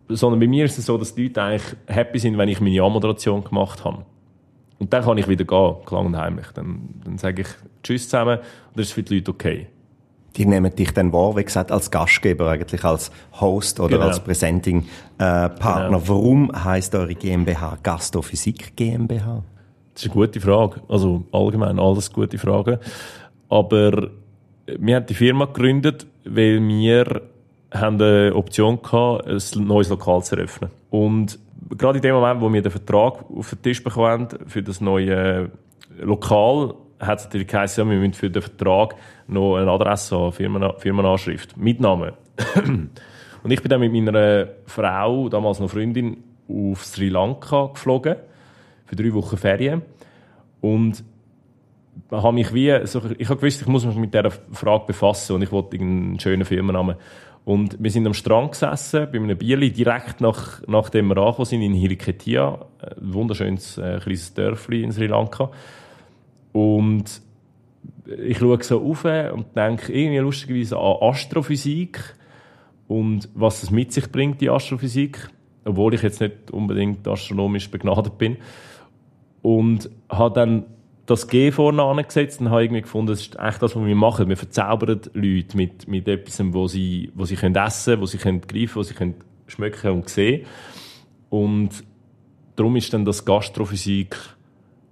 sondern 0.09 0.41
bei 0.41 0.49
mir 0.49 0.65
ist 0.65 0.79
es 0.79 0.87
so, 0.87 0.99
dass 0.99 1.15
die 1.15 1.25
Leute 1.25 1.43
eigentlich 1.43 1.77
happy 1.87 2.19
sind, 2.19 2.37
wenn 2.39 2.49
ich 2.49 2.61
meine 2.61 2.83
Anmoderation 2.83 3.45
gemacht 3.45 3.85
habe. 3.85 4.05
Und 4.79 4.93
dann 4.93 5.05
kann 5.05 5.17
ich 5.17 5.29
wieder 5.29 5.45
gehen, 5.45 5.77
klang 5.87 6.07
und 6.07 6.17
heimlich. 6.17 6.47
Dann, 6.55 6.89
dann 7.05 7.19
sage 7.19 7.43
ich 7.43 7.49
Tschüss 7.83 8.09
zusammen 8.09 8.39
und 8.39 8.77
das 8.77 8.89
ist 8.89 8.93
für 8.93 9.03
die 9.03 9.15
Leute 9.15 9.31
okay. 9.31 9.69
Die 10.37 10.45
nehmen 10.45 10.75
dich 10.75 10.93
dann 10.93 11.13
wahr, 11.13 11.37
wie 11.37 11.45
gesagt, 11.45 11.73
als 11.73 11.91
Gastgeber, 11.91 12.51
eigentlich 12.51 12.85
als 12.85 13.11
Host 13.41 13.81
oder 13.81 13.97
genau. 13.97 14.09
als 14.09 14.21
Presenting-Partner. 14.21 15.89
Genau. 15.89 16.03
Warum 16.09 16.53
heißt 16.53 16.95
eure 16.95 17.15
GmbH 17.15 17.79
Gastrophysik 17.83 18.77
GmbH? 18.77 19.45
Das 19.97 20.05
ist 20.05 20.13
eine 20.13 20.27
gute 20.27 20.41
Frage. 20.43 20.83
Also 20.89 21.25
allgemein 21.33 21.79
alles 21.79 22.13
gute 22.13 22.37
Fragen. 22.37 22.79
Aber 23.49 24.11
wir 24.67 24.97
haben 24.97 25.07
die 25.07 25.15
Firma 25.15 25.47
gegründet, 25.47 26.07
weil 26.27 26.61
wir 26.61 27.23
haben 27.73 27.99
eine 27.99 28.35
Option 28.35 28.83
gehabt, 28.83 29.27
ein 29.27 29.67
neues 29.67 29.89
Lokal 29.89 30.23
zu 30.23 30.37
eröffnen. 30.37 30.71
Und 30.91 31.39
gerade 31.79 31.97
in 31.97 32.03
dem 32.03 32.15
Moment, 32.15 32.43
wo 32.43 32.53
wir 32.53 32.61
den 32.61 32.71
Vertrag 32.73 33.25
auf 33.35 33.49
den 33.49 33.63
Tisch 33.63 33.83
bekommen 33.83 34.29
für 34.47 34.63
das 34.63 34.83
neue 34.83 35.51
Lokal, 35.99 36.75
hat 37.01 37.21
es 37.21 37.25
natürlich 37.25 37.49
geheißen, 37.49 37.89
wir 37.89 37.97
müssen 37.97 38.13
für 38.13 38.29
den 38.29 38.43
Vertrag 38.43 38.97
noch 39.29 39.57
eine 39.57 39.71
Adresse 39.71 40.15
haben, 40.15 40.33
Firmen, 40.33 40.73
Firmenanschrift, 40.77 41.57
mit. 41.57 41.83
Und 41.83 42.91
ich 43.51 43.63
bin 43.63 43.71
dann 43.71 43.81
mit 43.81 43.95
meiner 43.95 44.49
Frau, 44.67 45.31
damals 45.31 45.59
noch 45.59 45.71
Freundin, 45.71 46.19
auf 46.51 46.85
Sri 46.85 47.09
Lanka 47.09 47.69
geflogen, 47.69 48.17
für 48.87 48.97
drei 48.97 49.13
Wochen 49.13 49.37
Ferien. 49.37 49.83
Und 50.61 51.05
habe 52.11 52.33
mich 52.33 52.53
wie, 52.55 52.87
so, 52.87 53.03
ich 53.19 53.29
habe 53.29 53.41
gewusst, 53.41 53.63
ich 53.63 53.67
muss 53.67 53.85
mich 53.85 53.97
mit 53.97 54.15
dieser 54.15 54.31
Frage 54.31 54.85
befassen 54.87 55.35
und 55.35 55.43
ich 55.43 55.53
wollte 55.53 55.79
einen 55.79 56.19
schönen 56.19 56.45
Firmennamen. 56.45 56.97
Und 57.45 57.77
wir 57.81 57.91
sind 57.91 58.07
am 58.07 58.15
Strand 58.15 58.53
gesessen, 58.53 59.07
bei 59.13 59.19
einem 59.19 59.39
Bierli, 59.39 59.71
direkt 59.71 60.21
nach, 60.21 60.63
nachdem 60.67 61.09
wir 61.09 61.19
angekommen 61.19 61.47
sind, 61.47 61.63
in 61.63 61.75
Hiriketia, 61.75 62.67
ein 62.81 63.15
wunderschönes 63.15 63.79
äh, 63.79 64.01
kleines 64.03 64.35
Dörfli 64.35 64.83
in 64.83 64.91
Sri 64.91 65.07
Lanka. 65.07 65.51
Und 66.53 67.05
ich 68.19 68.39
schaue 68.39 68.63
so 68.63 68.83
auf 68.83 69.05
und 69.05 69.55
denke 69.55 69.93
irgendwie 69.93 70.19
lustigerweise 70.19 70.77
an 70.77 70.97
Astrophysik 71.01 72.01
und 72.89 73.29
was 73.35 73.63
es 73.63 73.71
mit 73.71 73.93
sich 73.93 74.11
bringt, 74.11 74.41
die 74.41 74.51
Astrophysik, 74.51 75.29
obwohl 75.65 75.95
ich 75.95 76.03
jetzt 76.03 76.21
nicht 76.21 76.51
unbedingt 76.51 77.07
astronomisch 77.07 77.71
begnadet 77.71 78.19
bin. 78.19 78.37
Und 79.47 79.91
habe 80.09 80.35
dann 80.35 80.65
das 81.07 81.29
G 81.29 81.53
vorne 81.53 81.81
angesetzt 81.81 82.41
und 82.41 82.51
habe 82.51 82.65
irgendwie 82.65 82.83
gefunden, 82.83 83.13
das 83.13 83.21
ist 83.21 83.39
echt 83.39 83.63
das, 83.63 83.77
was 83.77 83.85
wir 83.85 83.95
machen. 83.95 84.29
Wir 84.29 84.37
verzaubern 84.37 85.03
Leute 85.15 85.57
mit, 85.57 85.87
mit 85.87 86.09
etwas, 86.09 86.43
wo 86.53 86.67
sie, 86.67 87.13
wo 87.15 87.25
sie 87.27 87.37
können 87.37 87.55
essen, 87.55 88.01
wo 88.01 88.07
sie 88.07 88.19
können 88.19 88.41
greifen, 88.41 88.75
wo 88.75 88.83
sie 88.83 88.95
können 88.95 89.15
schmecken 89.47 89.93
und 89.93 90.09
sehen. 90.09 90.47
Und 91.31 91.85
darum 92.57 92.75
ist 92.75 92.93
dann 92.93 93.05
das 93.05 93.25
Gastrophysik 93.25 94.17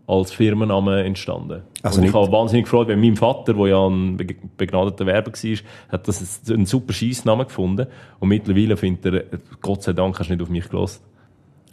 als 0.06 0.30
Firmenname 0.30 1.02
entstanden. 1.02 1.62
Also 1.82 2.00
und 2.00 2.06
ich 2.06 2.14
habe 2.14 2.30
wahnsinnig 2.30 2.66
gefreut, 2.66 2.86
weil 2.86 2.96
mein 2.96 3.16
Vater, 3.16 3.54
der 3.54 3.66
ja 3.66 3.84
ein 3.84 4.16
begnadeter 4.56 5.04
Werber 5.04 5.32
war, 5.32 5.58
hat 5.88 6.06
das 6.06 6.42
einen 6.48 6.66
super 6.66 6.92
Scheissnamen 6.92 7.48
gefunden. 7.48 7.88
Und 8.20 8.28
mittlerweile 8.28 8.76
findet 8.76 9.14
er, 9.14 9.38
Gott 9.60 9.82
sei 9.82 9.94
Dank 9.94 10.16
hast 10.16 10.28
du 10.28 10.34
nicht 10.34 10.42
auf 10.44 10.48
mich 10.48 10.68
gelassen. 10.68 11.02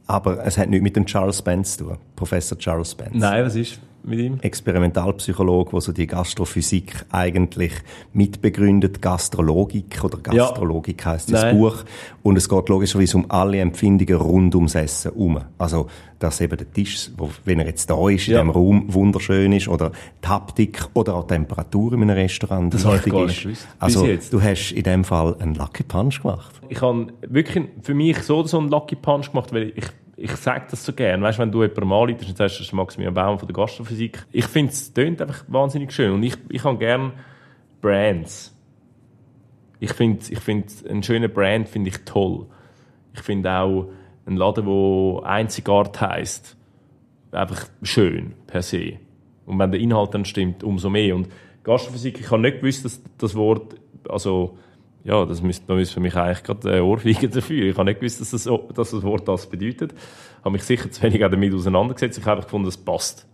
Aber 0.07 0.45
es 0.45 0.57
hat 0.57 0.69
nichts 0.69 0.83
mit 0.83 0.95
dem 0.95 1.05
Charles 1.05 1.37
Spence 1.37 1.77
zu 1.77 1.85
tun, 1.85 1.97
Professor 2.15 2.57
Charles 2.57 2.91
Spence. 2.91 3.13
Nein, 3.13 3.45
was 3.45 3.55
ist 3.55 3.79
mit 4.03 4.19
ihm? 4.19 4.37
Experimentalpsychologe, 4.41 5.71
der 5.71 5.81
so 5.81 5.91
die 5.91 6.07
Gastrophysik 6.07 7.05
eigentlich 7.11 7.73
mitbegründet. 8.13 9.01
Gastrologik 9.01 10.03
oder 10.03 10.17
Gastrologik 10.17 11.03
ja. 11.05 11.11
heißt 11.11 11.31
das 11.31 11.43
Nein. 11.43 11.57
Buch. 11.57 11.77
Und 12.23 12.37
es 12.37 12.47
geht 12.47 12.69
logischerweise 12.69 13.17
um 13.17 13.25
alle 13.29 13.59
Empfindungen 13.59 14.15
rund 14.15 14.55
ums 14.55 14.75
Essen 14.75 15.11
um. 15.11 15.39
Also, 15.57 15.87
dass 16.19 16.39
eben 16.39 16.57
der 16.57 16.71
Tisch, 16.71 17.09
wo, 17.17 17.29
wenn 17.45 17.59
er 17.59 17.65
jetzt 17.65 17.89
da 17.89 18.09
ist, 18.09 18.27
in 18.27 18.35
ja. 18.35 18.39
dem 18.41 18.51
Raum 18.51 18.85
wunderschön 18.93 19.51
ist, 19.53 19.67
oder 19.67 19.91
die 20.23 20.27
Haptik 20.27 20.87
oder 20.93 21.15
auch 21.15 21.23
die 21.23 21.33
Temperatur 21.33 21.93
in 21.93 22.03
einem 22.03 22.11
Restaurant 22.11 22.73
das 22.73 22.85
wichtig 22.85 23.13
habe 23.13 23.31
ich 23.31 23.43
gar 23.43 23.51
ist. 23.51 23.67
Also, 23.79 24.07
du 24.29 24.41
hast 24.41 24.71
in 24.71 24.83
dem 24.83 25.03
Fall 25.03 25.35
einen 25.39 25.55
Lucky 25.55 25.83
Punch 25.83 26.21
gemacht. 26.21 26.61
Ich 26.69 26.81
habe 26.81 27.07
wirklich 27.27 27.65
für 27.81 27.93
mich 27.93 28.19
so, 28.19 28.43
so 28.43 28.59
einen 28.59 28.69
Lucky 28.69 28.95
Punch 28.95 29.31
gemacht, 29.31 29.51
weil 29.51 29.73
ich 29.75 29.85
ich 30.21 30.35
sage 30.35 30.67
das 30.69 30.85
so 30.85 30.93
gerne. 30.93 31.23
Weißt, 31.23 31.39
wenn 31.39 31.51
du 31.51 31.63
jemanden 31.63 31.91
anleitest 31.91 32.29
und 32.29 32.37
sagst, 32.37 32.59
das 32.59 32.67
ist 32.67 32.73
Maximilian 32.73 33.13
Baum 33.13 33.39
von 33.39 33.47
der 33.47 33.55
Gastrophysik. 33.55 34.25
Ich 34.31 34.45
finde, 34.45 34.71
es 34.71 34.93
tönt 34.93 35.21
einfach 35.21 35.43
wahnsinnig 35.47 35.91
schön. 35.91 36.11
Und 36.13 36.23
ich, 36.23 36.37
ich 36.49 36.63
habe 36.63 36.77
gerne 36.77 37.13
Brands. 37.81 38.55
Ich 39.79 39.93
finde, 39.93 40.23
ich 40.29 40.39
find, 40.39 40.71
einen 40.87 41.01
schönen 41.01 41.31
Brand 41.33 41.67
finde 41.67 41.89
ich 41.89 41.97
toll. 42.05 42.45
Ich 43.13 43.21
finde 43.21 43.51
auch 43.51 43.89
einen 44.27 44.37
Laden, 44.37 44.65
der 44.65 45.25
Einzigart 45.27 45.99
heisst, 45.99 46.55
einfach 47.31 47.65
schön, 47.81 48.33
per 48.45 48.61
se. 48.61 48.99
Und 49.47 49.57
wenn 49.57 49.71
der 49.71 49.81
Inhalt 49.81 50.13
dann 50.13 50.25
stimmt, 50.25 50.63
umso 50.63 50.91
mehr. 50.91 51.15
Und 51.15 51.29
Gastrophysik, 51.63 52.19
ich 52.19 52.29
habe 52.29 52.43
nicht 52.43 52.61
gewusst, 52.61 52.85
dass 52.85 53.01
das 53.17 53.35
Wort, 53.35 53.75
also, 54.07 54.57
ja, 55.03 55.25
das 55.25 55.41
müsste, 55.41 55.65
da 55.67 55.73
müsste 55.73 55.95
für 55.95 55.99
mich 55.99 56.15
eigentlich 56.15 56.43
gerade 56.43 56.71
eine 56.71 56.83
Ohrfeige 56.83 57.29
dafür. 57.29 57.69
Ich 57.69 57.77
habe 57.77 57.85
nicht 57.85 57.99
gewusst, 57.99 58.21
dass 58.21 58.31
das, 58.31 58.43
dass 58.75 58.91
das 58.91 59.03
Wort 59.03 59.27
das 59.27 59.47
bedeutet. 59.47 59.93
Ich 59.93 60.45
habe 60.45 60.51
mich 60.51 60.63
sicher 60.63 60.91
zu 60.91 61.01
wenig 61.01 61.21
damit 61.21 61.53
auseinandergesetzt. 61.53 62.17
Ich 62.17 62.25
habe 62.25 62.37
einfach 62.37 62.47
gefunden, 62.47 62.67
es 62.67 62.77
passt. 62.77 63.25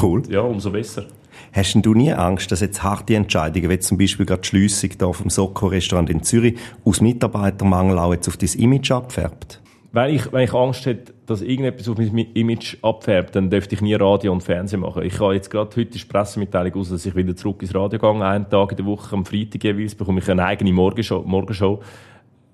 Cool. 0.00 0.20
Und, 0.20 0.28
ja, 0.28 0.40
umso 0.40 0.70
besser. 0.70 1.04
Hast 1.52 1.74
denn 1.74 1.82
du 1.82 1.94
nie 1.94 2.12
Angst, 2.12 2.50
dass 2.52 2.60
jetzt 2.60 2.82
harte 2.82 3.14
Entscheidungen, 3.14 3.68
wie 3.68 3.78
zum 3.78 3.98
Beispiel 3.98 4.26
gerade 4.26 4.42
die 4.42 4.48
Schliessung 4.48 4.90
hier 4.98 5.12
vom 5.12 5.30
Soko-Restaurant 5.30 6.08
in 6.08 6.22
Zürich, 6.22 6.58
aus 6.84 7.00
Mitarbeitermangel 7.00 7.98
auch 7.98 8.12
jetzt 8.12 8.28
auf 8.28 8.36
dein 8.36 8.50
Image 8.58 8.90
abfärbt? 8.90 9.61
Wenn 9.92 10.14
ich, 10.14 10.32
wenn 10.32 10.44
ich 10.44 10.54
Angst 10.54 10.86
hätte, 10.86 11.12
dass 11.26 11.42
irgendetwas 11.42 11.88
auf 11.88 11.98
mein 11.98 12.32
Image 12.32 12.78
abfärbt, 12.82 13.36
dann 13.36 13.50
dürfte 13.50 13.74
ich 13.74 13.82
nie 13.82 13.94
Radio 13.94 14.32
und 14.32 14.42
Fernsehen 14.42 14.80
machen. 14.80 15.02
Ich 15.02 15.20
habe 15.20 15.34
jetzt 15.34 15.50
gerade 15.50 15.68
heute 15.76 15.86
die 15.86 15.98
Pressemitteilung 15.98 16.74
aus, 16.74 16.88
dass 16.88 17.04
ich 17.04 17.14
wieder 17.14 17.36
zurück 17.36 17.60
ins 17.60 17.74
Radio 17.74 17.98
gehe. 17.98 18.24
Einen 18.24 18.48
Tag 18.48 18.70
in 18.70 18.76
der 18.78 18.86
Woche, 18.86 19.14
am 19.14 19.26
Freitag 19.26 19.62
jeweils, 19.62 19.94
bekomme 19.94 20.20
ich 20.20 20.30
eine 20.30 20.44
eigene 20.44 20.72
Morgenshow. 20.72 21.22
Morgenshow. 21.26 21.82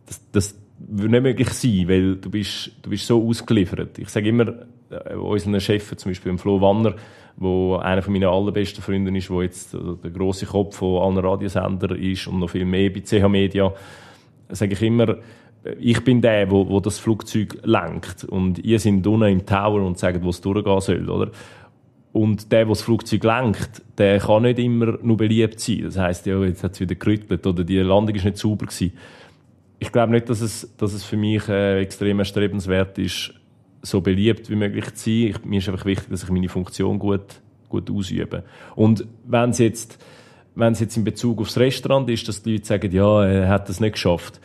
Das, 0.07 0.21
das 0.33 0.59
würde 0.79 1.11
nicht 1.11 1.23
möglich 1.23 1.51
sein, 1.51 1.89
weil 1.89 2.17
du 2.17 2.29
bist, 2.29 2.73
du 2.83 2.91
bist 2.91 3.07
so 3.07 3.25
ausgeliefert. 3.25 3.99
Ich 3.99 4.09
sage 4.09 4.29
immer, 4.29 4.55
äh, 4.91 5.15
unseren 5.15 5.61
Chef, 5.61 5.97
zum 5.97 6.11
Beispiel 6.11 6.37
Flo 6.39 6.61
Wanner, 6.61 6.97
wo 7.37 7.77
einer 7.77 8.03
von 8.03 8.15
meinen 8.15 8.29
allerbesten 8.29 8.83
Freunden 8.83 9.15
ist, 9.15 9.31
wo 9.31 9.43
jetzt 9.43 9.75
der 9.75 10.11
große 10.11 10.47
Kopf 10.47 10.77
von 10.77 11.03
allen 11.03 11.25
Radiosendern 11.25 11.97
ist 11.97 12.27
und 12.27 12.41
noch 12.41 12.51
viel 12.51 12.65
mehr 12.65 12.91
bei 12.91 13.01
CH 13.01 13.29
Media, 13.29 13.73
sage 14.49 14.73
ich 14.73 14.83
immer, 14.83 15.19
ich 15.79 16.03
bin 16.05 16.21
der, 16.21 16.51
wo, 16.51 16.69
wo 16.69 16.81
das 16.81 16.99
Flugzeug 16.99 17.59
lenkt 17.65 18.25
und 18.25 18.59
ihr 18.59 18.79
seid 18.79 19.07
unten 19.07 19.29
im 19.29 19.47
Tower 19.47 19.83
und 19.83 19.99
sagt, 19.99 20.23
wo 20.23 20.31
es 20.31 20.41
durchgehen 20.41 20.81
soll, 20.81 21.09
oder? 21.09 21.31
Und 22.13 22.51
der, 22.53 22.61
der 22.61 22.69
das 22.69 22.83
Flugzeug 22.83 23.23
lenkt, 23.23 23.83
der 23.99 24.19
kann 24.19 24.43
nicht 24.43 24.59
immer 24.59 24.99
nur 25.03 25.17
beliebt 25.17 25.61
sein. 25.61 25.83
Das 25.85 25.99
heisst, 25.99 26.27
ja, 26.27 26.43
jetzt 26.43 26.65
hat 26.65 26.73
es 26.73 26.81
wieder 26.81 26.95
gerüttelt 26.95 27.47
oder 27.47 27.65
die 27.65 27.79
Landung 27.79 28.17
ist 28.17 28.25
nicht 28.25 28.39
sauber 28.39 28.67
gewesen. 28.67 28.93
Ich 29.79 29.93
glaube 29.93 30.13
nicht, 30.13 30.29
dass 30.29 30.41
es, 30.41 30.75
dass 30.77 30.93
es 30.93 31.05
für 31.05 31.17
mich 31.17 31.49
äh, 31.49 31.81
extrem 31.81 32.19
erstrebenswert 32.19 32.99
ist, 32.99 33.35
so 33.83 34.01
beliebt 34.01 34.51
wie 34.51 34.57
möglich 34.57 34.93
zu 34.95 35.05
sein. 35.05 35.29
Ich, 35.29 35.45
mir 35.45 35.59
ist 35.59 35.69
einfach 35.69 35.85
wichtig, 35.85 36.09
dass 36.11 36.25
ich 36.25 36.31
meine 36.31 36.49
Funktion 36.49 36.99
gut, 36.99 37.41
gut 37.69 37.91
ausübe. 37.91 38.43
Und 38.75 39.07
wenn 39.27 39.51
es 39.51 39.59
jetzt, 39.59 39.99
jetzt 40.57 40.97
in 40.97 41.05
Bezug 41.05 41.41
aufs 41.41 41.59
Restaurant 41.59 42.09
ist, 42.11 42.27
dass 42.27 42.43
die 42.43 42.55
Leute 42.55 42.67
sagen, 42.67 42.91
ja, 42.91 43.25
er 43.25 43.49
hat 43.49 43.69
das 43.69 43.81
nicht 43.81 43.93
geschafft, 43.93 44.41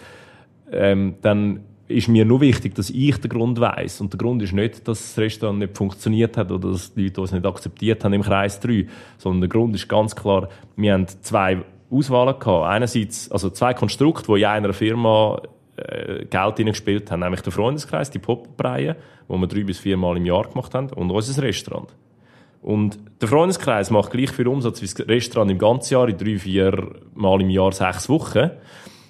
ähm, 0.73 1.15
dann 1.21 1.61
ist 1.87 2.07
mir 2.07 2.25
nur 2.25 2.41
wichtig, 2.41 2.75
dass 2.75 2.89
ich 2.89 3.17
den 3.17 3.29
Grund 3.29 3.59
weiß. 3.59 4.01
Und 4.01 4.13
der 4.13 4.17
Grund 4.17 4.41
ist 4.41 4.53
nicht, 4.53 4.87
dass 4.87 5.01
das 5.01 5.17
Restaurant 5.17 5.59
nicht 5.59 5.77
funktioniert 5.77 6.37
hat 6.37 6.51
oder 6.51 6.71
dass 6.71 6.93
die 6.93 7.05
Leute 7.05 7.21
uns 7.21 7.31
nicht 7.31 7.45
akzeptiert 7.45 8.03
haben 8.03 8.13
im 8.13 8.21
Kreis 8.21 8.59
3, 8.59 8.87
sondern 9.17 9.41
der 9.41 9.49
Grund 9.49 9.75
ist 9.75 9.87
ganz 9.87 10.15
klar, 10.15 10.49
wir 10.75 10.93
haben 10.93 11.07
zwei 11.07 11.61
Auswahlen 11.91 12.39
gehabt. 12.39 12.67
Einerseits, 12.67 13.29
also 13.31 13.49
zwei 13.49 13.73
Konstrukte, 13.73 14.33
die 14.33 14.41
in 14.41 14.45
einer 14.45 14.73
Firma 14.73 15.41
äh, 15.75 16.25
Geld 16.25 16.57
hineingespielt 16.57 17.11
haben, 17.11 17.19
nämlich 17.19 17.41
der 17.41 17.51
Freundeskreis, 17.51 18.09
die 18.09 18.19
Popbreie, 18.19 18.95
wo 19.27 19.37
wir 19.37 19.47
drei 19.47 19.63
bis 19.63 19.79
vier 19.79 19.97
Mal 19.97 20.17
im 20.17 20.25
Jahr 20.25 20.47
gemacht 20.47 20.73
haben, 20.73 20.89
und 20.89 21.11
unser 21.11 21.43
Restaurant. 21.43 21.93
Und 22.61 22.97
der 23.21 23.27
Freundeskreis 23.27 23.91
macht 23.91 24.11
gleich 24.11 24.31
viel 24.31 24.47
Umsatz 24.47 24.81
wie 24.81 24.85
das 24.85 25.07
Restaurant 25.07 25.51
im 25.51 25.57
ganzen 25.57 25.93
Jahr, 25.95 26.07
in 26.07 26.17
drei, 26.17 26.39
vier 26.39 26.95
Mal 27.13 27.41
im 27.41 27.49
Jahr, 27.49 27.73
sechs 27.73 28.07
Wochen. 28.07 28.51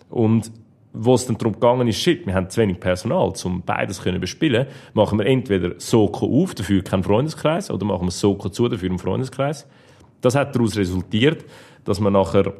Und 0.09 0.51
wo 0.93 1.15
es 1.15 1.25
dann 1.25 1.37
darum 1.37 1.53
gegangen 1.53 1.87
ist, 1.87 1.97
shit, 1.97 2.25
wir 2.25 2.35
haben 2.35 2.49
zu 2.49 2.61
wenig 2.61 2.79
Personal, 2.79 3.33
um 3.43 3.63
beides 3.63 4.01
können 4.01 4.21
bespielen, 4.21 4.67
machen 4.93 5.17
wir 5.17 5.25
entweder 5.25 5.73
Soko 5.79 6.43
auf, 6.43 6.53
dafür 6.53 6.83
keinen 6.83 7.03
Freundeskreis, 7.03 7.71
oder 7.71 7.85
machen 7.85 8.07
wir 8.07 8.11
Soko 8.11 8.49
zu, 8.49 8.69
dafür 8.69 8.89
einen 8.89 8.99
Freundeskreis. 8.99 9.67
Das 10.21 10.35
hat 10.35 10.55
daraus 10.55 10.77
resultiert, 10.77 11.43
dass 11.83 11.99
wir 11.99 12.11
nachher 12.11 12.53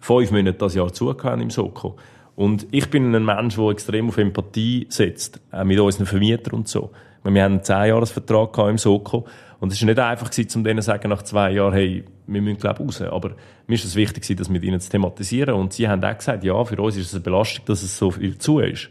fünf 0.00 0.30
Monate 0.30 0.58
das 0.58 0.74
Jahr 0.74 0.92
zugehören 0.92 1.40
im 1.40 1.50
Soko. 1.50 1.96
Und 2.34 2.66
ich 2.70 2.88
bin 2.88 3.14
ein 3.14 3.24
Mensch, 3.24 3.56
der 3.56 3.68
extrem 3.68 4.08
auf 4.08 4.16
Empathie 4.16 4.86
setzt, 4.88 5.40
auch 5.50 5.64
mit 5.64 5.78
unseren 5.78 6.06
Vermietern 6.06 6.54
und 6.54 6.68
so. 6.68 6.90
Wir 7.22 7.44
haben 7.44 7.52
einen 7.52 7.60
10-Jahres-Vertrag 7.60 8.58
im 8.68 8.78
Soko 8.78 9.26
und 9.62 9.72
es 9.72 9.80
war 9.80 9.86
nicht 9.86 9.98
einfach, 10.00 10.28
um 10.56 10.64
denen 10.64 10.82
zu 10.82 10.86
sagen, 10.86 11.08
nach 11.08 11.22
zwei 11.22 11.52
Jahren, 11.52 11.72
hey, 11.72 12.02
wir 12.26 12.42
müssen, 12.42 12.58
glaube 12.58 12.82
ich, 12.82 13.00
raus. 13.00 13.00
Aber 13.02 13.36
mir 13.68 13.74
ist 13.74 13.84
es 13.84 13.94
wichtig, 13.94 14.36
das 14.36 14.48
mit 14.48 14.64
ihnen 14.64 14.80
zu 14.80 14.90
thematisieren. 14.90 15.54
Und 15.54 15.72
sie 15.72 15.88
haben 15.88 16.02
auch 16.02 16.18
gesagt, 16.18 16.42
ja, 16.42 16.64
für 16.64 16.82
uns 16.82 16.96
ist 16.96 17.06
es 17.06 17.14
eine 17.14 17.22
Belastung, 17.22 17.64
dass 17.66 17.84
es 17.84 17.96
so 17.96 18.10
viel 18.10 18.36
zu 18.38 18.58
ist. 18.58 18.90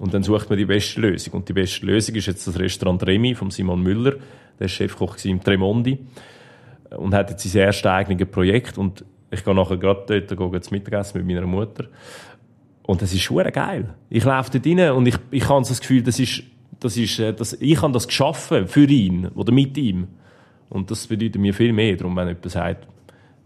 Und 0.00 0.12
dann 0.12 0.24
sucht 0.24 0.50
man 0.50 0.58
die 0.58 0.64
beste 0.64 1.00
Lösung. 1.00 1.34
Und 1.34 1.48
die 1.48 1.52
beste 1.52 1.86
Lösung 1.86 2.16
ist 2.16 2.26
jetzt 2.26 2.44
das 2.44 2.58
Restaurant 2.58 3.06
Remi 3.06 3.36
von 3.36 3.52
Simon 3.52 3.80
Müller. 3.80 4.14
Der 4.58 4.64
ist 4.64 4.72
Chefkoch 4.72 5.16
im 5.22 5.40
Tremondi. 5.40 5.96
Und 6.96 7.14
hat 7.14 7.30
jetzt 7.30 7.48
sein 7.48 7.62
erstes 7.62 7.86
eigenes 7.86 8.28
Projekt. 8.28 8.78
Und 8.78 9.04
ich 9.30 9.44
gehe 9.44 9.54
nachher 9.54 9.76
gerade 9.76 10.22
dort 10.22 10.64
zum 10.64 10.76
Mittagessen 10.76 11.18
mit 11.18 11.36
meiner 11.36 11.46
Mutter. 11.46 11.84
Und 12.82 13.00
das 13.00 13.12
ist 13.14 13.20
schon 13.20 13.44
geil. 13.52 13.94
Ich 14.10 14.24
laufe 14.24 14.50
dort 14.50 14.66
rein 14.66 14.90
und 14.90 15.06
ich, 15.06 15.18
ich 15.30 15.48
habe 15.48 15.60
das 15.60 15.78
Gefühl, 15.78 16.02
das 16.02 16.18
ist 16.18 16.42
das 16.80 16.96
ist, 16.96 17.18
äh, 17.18 17.32
das, 17.32 17.54
ich 17.54 17.80
habe 17.82 17.92
das 17.92 18.06
geschaffen 18.06 18.66
für 18.68 18.86
ihn 18.86 19.28
oder 19.28 19.52
mit 19.52 19.76
ihm. 19.76 20.08
Und 20.68 20.90
das 20.90 21.06
bedeutet 21.06 21.40
mir 21.40 21.54
viel 21.54 21.72
mehr. 21.72 21.96
Darum, 21.96 22.14
wenn 22.16 22.28
jemand 22.28 22.50
sagt, 22.50 22.86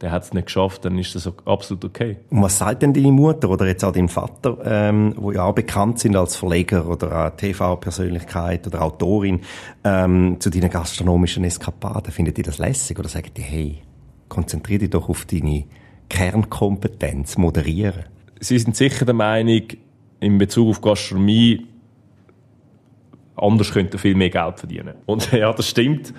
der 0.00 0.10
hat 0.10 0.24
es 0.24 0.34
nicht 0.34 0.46
geschafft, 0.46 0.84
dann 0.84 0.98
ist 0.98 1.14
das 1.14 1.30
absolut 1.44 1.84
okay. 1.84 2.16
Und 2.28 2.42
was 2.42 2.58
sagt 2.58 2.82
denn 2.82 2.92
deine 2.92 3.12
Mutter 3.12 3.48
oder 3.48 3.66
jetzt 3.66 3.84
auch 3.84 3.92
dein 3.92 4.08
Vater, 4.08 4.58
ähm, 4.64 5.14
wo 5.16 5.30
ja 5.30 5.44
auch 5.44 5.54
bekannt 5.54 6.00
sind 6.00 6.16
als 6.16 6.34
Verleger 6.34 6.88
oder 6.88 7.36
TV-Persönlichkeit 7.36 8.66
oder 8.66 8.82
Autorin, 8.82 9.40
ähm, 9.84 10.38
zu 10.40 10.50
deinen 10.50 10.70
gastronomischen 10.70 11.44
Eskapaden? 11.44 12.12
Findet 12.12 12.36
ihr 12.38 12.44
das 12.44 12.58
lässig 12.58 12.98
oder 12.98 13.08
sagt 13.08 13.38
ihr, 13.38 13.44
hey, 13.44 13.78
konzentriere 14.28 14.80
dich 14.80 14.90
doch 14.90 15.08
auf 15.08 15.24
deine 15.24 15.64
Kernkompetenz, 16.08 17.38
moderieren? 17.38 18.04
Sie 18.40 18.58
sind 18.58 18.74
sicher 18.74 19.04
der 19.04 19.14
Meinung, 19.14 19.62
in 20.18 20.38
Bezug 20.38 20.68
auf 20.68 20.80
Gastronomie 20.80 21.66
anders 23.42 23.72
könnte 23.72 23.99
viel 23.99 24.14
mehr 24.14 24.30
Geld 24.30 24.58
verdienen. 24.58 24.94
Und 25.06 25.32
ja, 25.32 25.52
das 25.52 25.68
stimmt 25.68 26.14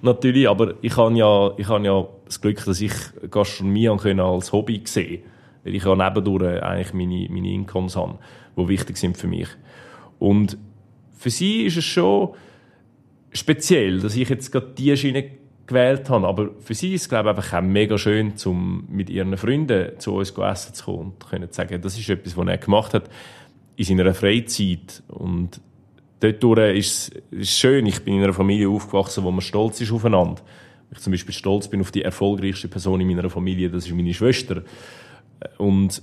natürlich, 0.00 0.48
aber 0.48 0.74
ich 0.80 0.96
habe 0.96 1.14
ja, 1.14 1.50
ich 1.56 1.68
habe 1.68 1.84
ja 1.84 2.06
das 2.24 2.40
Glück, 2.40 2.64
dass 2.64 2.80
ich 2.80 2.92
Gastronomie 3.30 3.88
als 3.88 4.52
Hobby 4.52 4.80
sehen 4.84 5.22
weil 5.64 5.74
ich 5.74 5.84
ja 5.84 5.94
nebendurch 5.94 6.62
eigentlich 6.62 6.94
meine, 6.94 7.26
meine 7.30 7.52
Incomes 7.52 7.96
habe, 7.96 8.18
die 8.56 8.68
wichtig 8.68 8.96
sind 8.96 9.16
für 9.16 9.26
mich. 9.26 9.48
Und 10.18 10.56
für 11.16 11.30
sie 11.30 11.62
ist 11.64 11.76
es 11.76 11.84
schon 11.84 12.30
speziell, 13.32 14.00
dass 14.00 14.16
ich 14.16 14.28
jetzt 14.28 14.50
gerade 14.50 14.72
diese 14.76 14.96
Schiene 14.96 15.30
gewählt 15.66 16.08
habe, 16.08 16.26
aber 16.26 16.50
für 16.60 16.74
sie 16.74 16.94
ist 16.94 17.02
es, 17.02 17.08
glaube 17.08 17.28
ich, 17.28 17.36
einfach 17.36 17.58
auch 17.58 17.62
mega 17.62 17.98
schön, 17.98 18.32
um 18.46 18.86
mit 18.88 19.10
ihren 19.10 19.36
Freunden 19.36 19.98
zu 19.98 20.14
uns 20.14 20.30
essen 20.30 20.74
zu 20.74 20.84
kommen 20.84 20.98
und 21.00 21.28
können 21.28 21.48
sagen, 21.50 21.82
das 21.82 21.98
ist 21.98 22.08
etwas, 22.08 22.36
was 22.36 22.46
er 22.46 22.58
gemacht 22.58 22.94
hat 22.94 23.10
in 23.76 23.84
seiner 23.84 24.14
Freizeit 24.14 25.02
und 25.08 25.60
dort 26.20 26.58
ist 26.74 27.12
es 27.30 27.58
schön. 27.58 27.86
Ich 27.86 28.02
bin 28.04 28.14
in 28.14 28.24
einer 28.24 28.32
Familie 28.32 28.68
aufgewachsen, 28.68 29.24
wo 29.24 29.30
man 29.30 29.40
stolz 29.40 29.80
ist 29.80 29.92
aufeinander. 29.92 30.42
ich 30.90 30.98
zum 30.98 31.12
Beispiel 31.12 31.34
stolz 31.34 31.68
bin 31.68 31.80
auf 31.80 31.90
die 31.90 32.02
erfolgreichste 32.02 32.68
Person 32.68 33.00
in 33.00 33.08
meiner 33.08 33.30
Familie, 33.30 33.70
das 33.70 33.86
ist 33.86 33.94
meine 33.94 34.14
Schwester. 34.14 34.62
Und, 35.58 36.02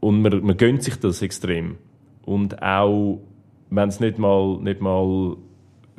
und 0.00 0.22
man, 0.22 0.44
man 0.44 0.56
gönnt 0.56 0.82
sich 0.82 0.96
das 0.96 1.22
extrem. 1.22 1.76
Und 2.24 2.62
auch, 2.62 3.20
wenn 3.70 3.88
es 3.88 4.00
nicht 4.00 4.18
mal, 4.18 4.58
nicht 4.58 4.80
mal 4.80 5.36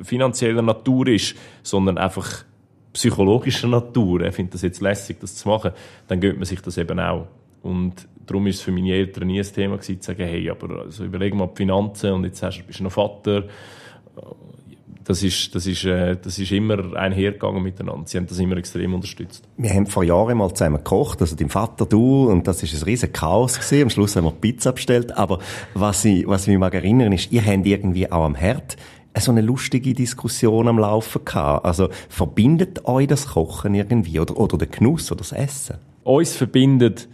finanzieller 0.00 0.62
Natur 0.62 1.08
ist, 1.08 1.36
sondern 1.62 1.98
einfach 1.98 2.44
psychologischer 2.92 3.68
Natur, 3.68 4.22
er 4.22 4.32
findet 4.32 4.54
das 4.54 4.62
jetzt 4.62 4.80
lässig, 4.80 5.18
das 5.20 5.34
zu 5.34 5.48
machen, 5.48 5.72
dann 6.08 6.20
gönnt 6.20 6.38
man 6.38 6.46
sich 6.46 6.60
das 6.60 6.78
eben 6.78 6.98
auch. 7.00 7.26
Und 7.62 8.06
darum 8.26 8.46
ist 8.46 8.56
es 8.56 8.62
für 8.62 8.72
meine 8.72 8.92
Eltern 8.92 9.26
nie 9.26 9.40
ein 9.40 9.46
Thema 9.46 9.76
gewesen, 9.76 10.00
zu 10.00 10.06
sagen, 10.06 10.24
hey, 10.24 10.48
aber 10.50 10.84
also 10.84 11.04
überleg 11.04 11.34
mal 11.34 11.48
die 11.48 11.56
Finanzen 11.56 12.12
und 12.12 12.24
jetzt 12.24 12.42
hast, 12.42 12.66
bist 12.66 12.80
du 12.80 12.84
noch 12.84 12.92
Vater. 12.92 13.44
Das 15.04 15.22
ist, 15.22 15.54
das 15.54 15.66
ist, 15.66 15.84
äh, 15.84 16.16
das 16.16 16.38
ist 16.38 16.50
immer 16.50 16.96
einhergegangen 16.96 17.62
miteinander. 17.62 18.04
Sie 18.06 18.16
haben 18.16 18.26
das 18.26 18.38
immer 18.38 18.56
extrem 18.56 18.94
unterstützt. 18.94 19.46
Wir 19.58 19.70
haben 19.70 19.86
vor 19.86 20.02
Jahren 20.02 20.38
mal 20.38 20.52
zusammen 20.54 20.78
gekocht, 20.78 21.20
also 21.20 21.36
dein 21.36 21.50
Vater, 21.50 21.84
du, 21.84 22.30
und 22.30 22.46
das 22.46 22.62
ist 22.62 22.74
ein 22.74 22.84
riesen 22.84 23.12
Chaos 23.12 23.56
gewesen. 23.56 23.82
Am 23.82 23.90
Schluss 23.90 24.16
haben 24.16 24.24
wir 24.24 24.32
Pizza 24.32 24.72
bestellt. 24.72 25.14
Aber 25.16 25.40
was 25.74 26.04
ich, 26.06 26.26
was 26.26 26.42
ich 26.42 26.48
mich 26.48 26.58
mag 26.58 26.72
erinnern 26.72 27.12
ist, 27.12 27.30
ihr 27.32 27.44
habt 27.44 27.66
irgendwie 27.66 28.10
auch 28.10 28.24
am 28.24 28.34
Herd 28.34 28.76
so 29.20 29.30
eine 29.30 29.42
lustige 29.42 29.92
Diskussion 29.94 30.68
am 30.68 30.78
Laufen 30.78 31.24
gehabt. 31.24 31.64
Also 31.64 31.88
verbindet 32.08 32.86
euch 32.86 33.06
das 33.06 33.28
Kochen 33.28 33.74
irgendwie 33.74 34.18
oder, 34.18 34.36
oder 34.36 34.58
der 34.58 34.68
Genuss 34.68 35.12
oder 35.12 35.18
das 35.18 35.32
Essen? 35.32 35.76
Uns 36.02 36.34
verbindet 36.34 37.08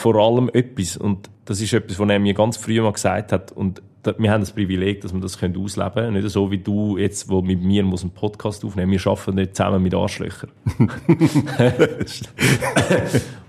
vor 0.00 0.16
allem 0.16 0.48
etwas. 0.54 0.96
Und 0.96 1.28
das 1.44 1.60
ist 1.60 1.74
etwas, 1.74 1.98
was 1.98 2.08
er 2.08 2.18
mir 2.18 2.32
ganz 2.32 2.56
früh 2.56 2.80
mal 2.80 2.92
gesagt 2.92 3.32
hat. 3.32 3.52
Und 3.52 3.82
wir 4.16 4.30
haben 4.30 4.40
das 4.40 4.52
Privileg, 4.52 5.02
dass 5.02 5.12
wir 5.12 5.20
das 5.20 5.36
ausleben 5.36 5.92
können. 5.92 6.14
Nicht 6.14 6.30
so 6.30 6.50
wie 6.50 6.56
du 6.56 6.96
jetzt, 6.96 7.28
wo 7.28 7.42
mit 7.42 7.60
mir 7.60 7.84
muss 7.84 8.00
einen 8.00 8.12
Podcast 8.12 8.64
aufnehmen 8.64 8.92
Wir 8.92 9.06
arbeiten 9.06 9.34
nicht 9.34 9.54
zusammen 9.54 9.82
mit 9.82 9.94
Arschlöchern. 9.94 10.50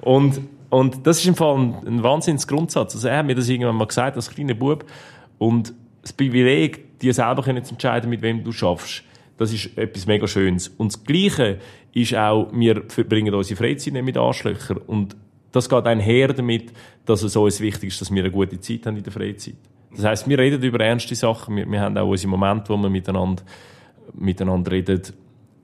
und, 0.01 0.41
und 0.69 1.07
das 1.07 1.19
ist 1.19 1.27
im 1.27 1.35
Fall 1.35 1.57
ein, 1.57 1.87
ein 1.87 2.03
Wahnsinnsgrundsatz. 2.03 2.95
Also 2.95 3.07
er 3.07 3.19
hat 3.19 3.27
mir 3.27 3.35
das 3.35 3.47
irgendwann 3.47 3.77
mal 3.77 3.87
gesagt, 3.87 4.17
als 4.17 4.29
kleiner 4.29 4.53
Bub. 4.53 4.83
Und 5.37 5.73
das 6.01 6.11
Privileg, 6.11 6.99
dir 6.99 7.13
selber 7.13 7.43
zu 7.43 7.49
entscheiden, 7.49 8.09
mit 8.09 8.21
wem 8.21 8.43
du 8.43 8.51
schaffst, 8.51 9.03
das 9.37 9.53
ist 9.53 9.77
etwas 9.77 10.05
mega 10.05 10.27
Schönes. 10.27 10.67
Und 10.67 10.91
das 10.91 11.03
Gleiche 11.05 11.59
ist 11.93 12.13
auch, 12.13 12.49
wir 12.51 12.83
verbringen 12.89 13.33
unsere 13.33 13.57
Freizeit 13.57 13.93
nicht 13.93 14.03
mit 14.03 14.17
Arschlöchern. 14.17 14.79
Und 14.79 15.15
das 15.51 15.69
geht 15.69 15.85
einher 15.85 16.29
damit, 16.29 16.71
dass 17.05 17.23
es 17.23 17.35
uns 17.35 17.59
wichtig 17.59 17.89
ist, 17.89 18.01
dass 18.01 18.11
wir 18.11 18.23
eine 18.23 18.31
gute 18.31 18.59
Zeit 18.59 18.85
haben 18.85 18.97
in 18.97 19.03
der 19.03 19.11
Freizeit. 19.11 19.55
Das 19.95 20.05
heißt, 20.05 20.29
wir 20.29 20.37
reden 20.37 20.61
über 20.63 20.79
ernste 20.79 21.15
Sachen. 21.15 21.55
Wir, 21.55 21.69
wir 21.69 21.81
haben 21.81 21.97
auch 21.97 22.07
unsere 22.07 22.29
Momente, 22.29 22.69
wo 22.69 22.77
wir 22.77 22.89
miteinander, 22.89 23.43
miteinander 24.13 24.71
reden 24.71 25.01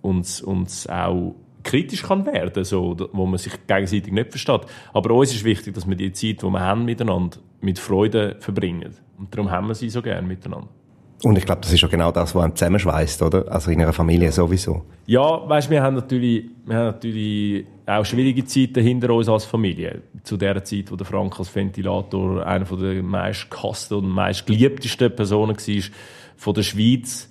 und 0.02 0.42
uns 0.44 0.88
auch 0.88 1.36
kritisch 1.64 2.04
kann 2.04 2.26
werden, 2.26 2.64
so, 2.64 2.96
wo 3.12 3.26
man 3.26 3.38
sich 3.38 3.54
gegenseitig 3.68 4.12
nicht 4.12 4.30
versteht. 4.30 4.62
Aber 4.94 5.14
uns 5.14 5.34
ist 5.34 5.44
wichtig, 5.44 5.74
dass 5.74 5.88
wir 5.88 5.96
die 5.96 6.12
Zeit, 6.12 6.42
die 6.42 6.46
wir 6.46 6.60
haben 6.60 6.86
miteinander, 6.86 7.38
mit 7.62 7.80
Freude 7.80 8.38
verbringen. 8.40 8.96
Und 9.18 9.34
darum 9.34 9.52
haben 9.52 9.68
wir 9.68 9.76
sie 9.76 9.90
so 9.90 10.02
gerne 10.02 10.28
miteinander. 10.28 10.70
Und 11.24 11.38
ich 11.38 11.46
glaube, 11.46 11.62
das 11.62 11.74
ist 11.74 11.82
ja 11.82 11.88
genau 11.88 12.12
das, 12.12 12.36
was 12.36 12.44
einem 12.44 12.56
zusammenschweißt, 12.56 13.22
oder? 13.24 13.52
Also 13.52 13.72
in 13.72 13.82
einer 13.82 13.94
Familie 13.94 14.32
sowieso. 14.32 14.84
Ja, 15.08 15.48
weißt, 15.50 15.70
wir 15.70 15.82
haben 15.82 15.96
natürlich, 15.96 16.46
wir 16.66 16.76
haben 16.76 16.86
natürlich 16.86 17.66
auch 17.88 18.06
schwierige 18.06 18.46
Zeiten 18.46 18.84
hinter 18.84 19.12
uns 19.14 19.28
als 19.28 19.46
Familie. 19.46 20.04
Zu 20.24 20.38
der 20.38 20.64
Zeit, 20.64 20.92
wo 20.92 20.96
der 20.96 21.08
Frank 21.08 21.40
als 21.40 21.54
Ventilator 21.56 22.46
einer 22.46 22.66
der 22.66 23.02
meist 23.02 23.50
gehassten 23.50 23.98
und 23.98 24.10
meist 24.10 24.46
geliebtesten 24.46 25.16
Personen 25.16 25.58
war 25.58 25.84
von 26.36 26.54
der 26.54 26.64
Schweiz, 26.64 27.30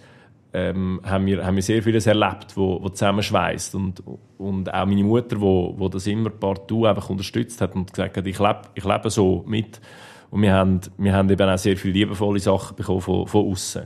ähm, 0.52 1.00
haben, 1.05 1.26
wir, 1.26 1.45
haben 1.45 1.55
wir 1.55 1.62
sehr 1.62 1.83
vieles 1.83 2.07
erlebt, 2.07 2.57
wo, 2.57 2.83
wo 2.83 2.88
zusammenschweißt 2.88 3.75
und 3.75 4.02
und 4.38 4.73
auch 4.73 4.87
meine 4.87 5.05
Mutter, 5.05 5.40
wo, 5.40 5.75
wo 5.76 5.88
das 5.88 6.07
immer 6.07 6.31
partout 6.31 6.87
einfach 6.87 7.09
unterstützt 7.11 7.61
hat 7.61 7.75
und 7.75 7.93
gesagt 7.93 8.16
hat, 8.16 8.26
ich 8.26 8.38
lebe, 8.38 8.62
ich 8.75 8.85
lebe 8.85 9.11
so 9.11 9.45
mit 9.47 9.81
und 10.37 10.43
wir 10.43 10.52
haben, 10.52 10.81
wir 10.99 11.14
haben 11.14 11.31
eben 11.31 11.49
auch 11.49 11.57
sehr 11.57 11.78
viele 11.78 11.95
liebevolle 11.95 12.38
Sachen 12.38 12.77
bekommen 12.77 13.01
von, 13.01 13.27
von 13.27 13.51
außen. 13.51 13.85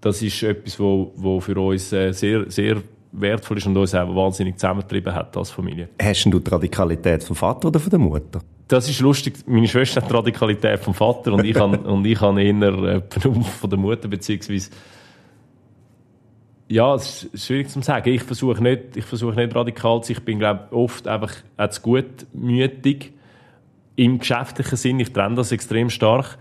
Das 0.00 0.20
ist 0.20 0.42
etwas, 0.42 0.80
wo, 0.80 1.12
wo 1.14 1.38
für 1.38 1.56
uns 1.60 1.92
äh, 1.92 2.10
sehr, 2.10 2.50
sehr 2.50 2.82
wertvoll 3.12 3.58
ist 3.58 3.66
und 3.68 3.76
uns 3.76 3.94
auch 3.94 4.12
wahnsinnig 4.16 4.58
zusammengetrieben 4.58 5.14
hat 5.14 5.36
als 5.36 5.52
Familie. 5.52 5.90
Hast 6.02 6.24
du 6.24 6.40
die 6.40 6.50
Radikalität 6.50 7.22
vom 7.22 7.36
Vater 7.36 7.68
oder 7.68 7.78
von 7.78 7.90
der 7.90 8.00
Mutter? 8.00 8.40
Das 8.66 8.88
ist 8.88 8.98
lustig. 8.98 9.36
Meine 9.46 9.68
Schwester 9.68 10.00
hat 10.00 10.10
die 10.10 10.14
Radikalität 10.14 10.80
vom 10.80 10.92
Vater 10.92 11.34
und 11.34 11.44
ich 11.44 11.54
habe, 11.54 11.78
und 11.78 12.04
ich 12.04 12.20
habe 12.20 12.42
eher 12.42 12.62
äh, 12.62 13.02
von 13.08 13.70
der 13.70 13.78
Mutter, 13.78 14.08
beziehungsweise 14.08 14.70
ja, 16.66 16.96
es 16.96 17.24
ist 17.24 17.46
schwierig 17.46 17.68
zu 17.68 17.80
sagen. 17.82 18.08
Ich 18.08 18.24
versuche 18.24 18.60
nicht, 18.60 18.96
ich 18.96 19.04
versuche 19.04 19.36
nicht 19.36 19.54
radikal 19.54 20.02
zu 20.02 20.08
sein. 20.08 20.16
Ich 20.18 20.24
bin, 20.24 20.40
glaube 20.40 20.66
oft 20.72 21.06
einfach 21.06 21.32
zu 21.70 21.80
gutmütig 21.80 23.12
im 23.96 24.18
geschäftlichen 24.18 24.76
Sinn, 24.76 25.00
ich 25.00 25.12
trenne 25.12 25.36
das 25.36 25.52
extrem 25.52 25.90
stark. 25.90 26.38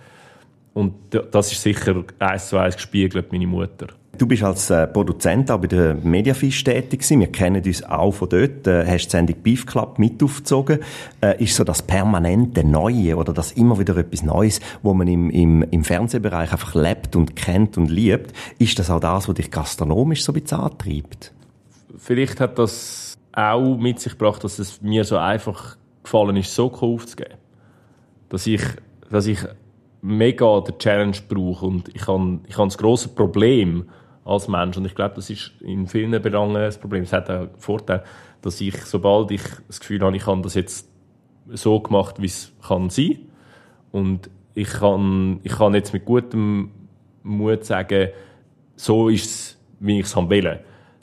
Und 0.73 0.93
das 1.31 1.51
ist 1.51 1.61
sicher 1.61 2.03
eins 2.19 2.47
zu 2.47 2.57
eins 2.57 2.75
gespiegelt, 2.75 3.31
meine 3.31 3.47
Mutter. 3.47 3.87
Du 4.17 4.27
bist 4.27 4.43
als 4.43 4.69
äh, 4.69 4.87
Produzent 4.87 5.49
auch 5.49 5.59
bei 5.59 5.67
der 5.67 5.95
Mediafisch 5.95 6.63
tätig 6.63 6.99
gewesen. 6.99 7.21
Wir 7.21 7.31
kennen 7.31 7.63
uns 7.63 7.83
auch 7.83 8.11
von 8.11 8.29
dort. 8.29 8.67
Äh, 8.67 8.85
hast 8.85 9.07
die 9.07 9.09
Sendung 9.09 9.37
Beef 9.41 9.65
Club 9.65 9.99
mit 9.99 10.21
aufgezogen. 10.21 10.79
Äh, 11.21 11.43
ist 11.43 11.55
so 11.55 11.63
das 11.63 11.81
permanente 11.81 12.63
Neue 12.63 13.15
oder 13.15 13.33
das 13.33 13.53
immer 13.53 13.79
wieder 13.79 13.97
etwas 13.97 14.21
Neues, 14.21 14.59
wo 14.83 14.93
man 14.93 15.07
im, 15.07 15.29
im, 15.29 15.63
im 15.63 15.83
Fernsehbereich 15.83 16.51
einfach 16.51 16.75
lebt 16.75 17.15
und 17.15 17.35
kennt 17.35 17.77
und 17.77 17.89
liebt. 17.89 18.33
Ist 18.59 18.77
das 18.79 18.89
auch 18.89 18.99
das, 18.99 19.27
was 19.27 19.35
dich 19.35 19.49
gastronomisch 19.49 20.23
so 20.23 20.33
ein 20.33 20.41
bisschen 20.41 20.59
antreibt? 20.59 21.33
Vielleicht 21.97 22.39
hat 22.39 22.59
das 22.59 23.17
auch 23.33 23.77
mit 23.77 23.99
sich 23.99 24.11
gebracht, 24.11 24.43
dass 24.43 24.59
es 24.59 24.81
mir 24.81 25.03
so 25.03 25.17
einfach 25.17 25.77
gefallen 26.03 26.35
ist, 26.35 26.53
so 26.53 26.71
aufzugeben 26.71 27.40
dass 28.31 28.47
ich, 28.47 28.61
dass 29.09 29.27
ich 29.27 29.39
mega 30.01 30.61
den 30.61 30.77
Challenge 30.79 31.17
brauche 31.27 31.65
und 31.65 31.93
ich 31.93 32.07
habe, 32.07 32.39
ich 32.47 32.57
habe 32.57 32.67
das 32.67 32.77
grosse 32.77 33.09
Problem 33.09 33.89
als 34.23 34.47
Mensch 34.47 34.77
und 34.77 34.85
ich 34.85 34.95
glaube, 34.95 35.15
das 35.15 35.29
ist 35.29 35.51
in 35.59 35.85
vielen 35.85 36.19
Belangen 36.21 36.53
das 36.53 36.77
Problem. 36.77 37.03
Es 37.03 37.11
hat 37.11 37.29
auch 37.29 37.41
einen 37.41 37.57
Vorteil, 37.57 38.03
dass 38.41 38.61
ich, 38.61 38.77
sobald 38.77 39.31
ich 39.31 39.41
das 39.67 39.81
Gefühl 39.81 40.01
habe, 40.01 40.15
ich 40.15 40.25
habe 40.25 40.41
das 40.41 40.53
jetzt 40.53 40.89
so 41.49 41.81
gemacht, 41.81 42.21
wie 42.21 42.27
es 42.27 42.53
kann 42.65 42.89
sein 42.89 43.19
und 43.91 44.29
ich 44.53 44.69
kann, 44.69 45.41
ich 45.43 45.51
kann 45.51 45.73
jetzt 45.73 45.91
mit 45.91 46.05
gutem 46.05 46.71
Mut 47.23 47.65
sagen, 47.65 48.09
so 48.77 49.09
ist 49.09 49.25
es, 49.25 49.57
wie 49.81 49.99
ich 49.99 50.05
es 50.05 50.15
will, 50.15 50.59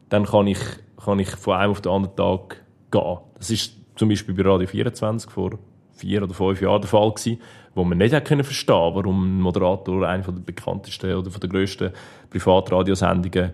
dann 0.09 0.25
kann 0.25 0.47
ich, 0.47 0.61
kann 1.05 1.19
ich 1.19 1.29
von 1.29 1.57
einem 1.57 1.73
auf 1.73 1.83
den 1.83 1.93
anderen 1.93 2.17
Tag 2.17 2.65
gehen. 2.91 3.19
Das 3.37 3.51
ist 3.51 3.77
zum 3.97 4.09
Beispiel 4.09 4.35
bei 4.35 4.49
Radio 4.49 4.67
24 4.67 5.31
vor 5.31 5.59
vier 5.99 6.23
oder 6.23 6.35
fünf 6.35 6.61
Jahren 6.61 6.81
der 6.81 6.89
Fall 6.89 7.11
gewesen, 7.11 7.41
wo 7.75 7.85
man 7.85 7.99
nicht 7.99 8.25
können 8.25 8.45
verstehen 8.45 8.95
warum 8.95 9.39
ein 9.39 9.41
Moderator 9.41 10.07
einer 10.09 10.23
der 10.23 10.33
bekanntesten 10.33 11.15
oder 11.15 11.31
der 11.31 11.49
grössten 11.49 11.93
Privatradiosendungen 12.31 13.53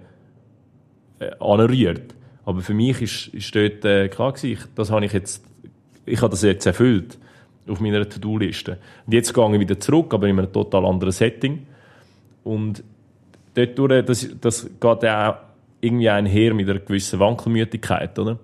äh, 1.19 1.31
anrührt. 1.41 2.15
Aber 2.45 2.61
für 2.61 2.75
mich 2.75 3.01
ist, 3.01 3.29
ist 3.29 3.55
dort 3.55 3.85
äh, 3.85 4.09
klar 4.09 4.33
gewesen, 4.33 4.69
das 4.75 4.91
habe 4.91 5.05
ich 5.07 5.13
jetzt, 5.13 5.45
ich 6.05 6.21
habe 6.21 6.31
das 6.31 6.43
jetzt 6.43 6.67
erfüllt 6.67 7.19
auf 7.67 7.81
meiner 7.81 8.09
To-Do-Liste. 8.09 8.79
Und 9.07 9.13
jetzt 9.13 9.33
gehe 9.33 9.55
ich 9.55 9.61
wieder 9.61 9.81
zurück, 9.81 10.13
aber 10.13 10.29
in 10.29 10.39
einem 10.39 10.53
total 10.53 10.85
anderen 10.85 11.13
Setting. 11.13 11.67
Und 12.43 12.85
dort 13.55 13.79
durch, 13.79 14.05
das, 14.05 14.29
das 14.41 14.67
geht 14.67 14.85
auch 14.85 15.37
irgendwie 15.81 16.11
einher 16.11 16.53
mit 16.55 16.69
einer 16.69 16.81
gewissen 16.81 17.21
Wankelmütigkeit, 17.21 18.19
oder? 18.19 18.39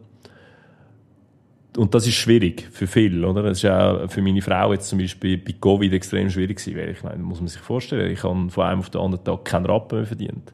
Und 1.81 1.95
das 1.95 2.07
ist 2.07 2.16
schwierig 2.16 2.69
für 2.73 2.87
viele, 2.87 3.27
oder? 3.27 3.43
Das 3.43 3.53
ist 3.53 3.62
ja 3.62 4.07
für 4.07 4.21
meine 4.21 4.43
Frau 4.43 4.71
jetzt 4.75 4.90
zum 4.90 4.99
Beispiel 4.99 5.38
bei 5.38 5.55
Covid 5.59 5.90
extrem 5.95 6.29
schwierig 6.29 6.59
gewesen, 6.59 6.77
weil 6.77 6.90
ich 6.90 7.03
meine, 7.03 7.23
muss 7.23 7.40
man 7.40 7.49
sich 7.49 7.62
vorstellen, 7.62 8.12
ich 8.12 8.23
habe 8.23 8.51
von 8.51 8.64
einem 8.64 8.81
auf 8.81 8.90
den 8.90 9.01
anderen 9.01 9.25
Tag 9.25 9.47
keinen 9.47 9.64
Rappen 9.64 10.01
mehr 10.01 10.07
verdient. 10.07 10.53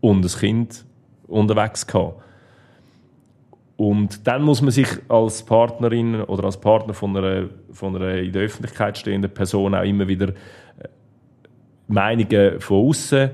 Und 0.00 0.24
ein 0.24 0.40
Kind 0.40 0.84
unterwegs 1.28 1.86
gehabt. 1.86 2.20
Und 3.76 4.26
dann 4.26 4.42
muss 4.42 4.60
man 4.60 4.72
sich 4.72 4.88
als 5.08 5.44
Partnerin 5.44 6.22
oder 6.22 6.42
als 6.42 6.58
Partner 6.58 6.92
von 6.92 7.16
einer, 7.16 7.50
von 7.70 7.94
einer 7.94 8.16
in 8.16 8.32
der 8.32 8.42
Öffentlichkeit 8.42 8.98
stehenden 8.98 9.32
Person 9.32 9.76
auch 9.76 9.84
immer 9.84 10.08
wieder 10.08 10.30
äh, 10.30 10.88
Meinungen 11.86 12.60
von 12.60 12.88
außen 12.88 13.30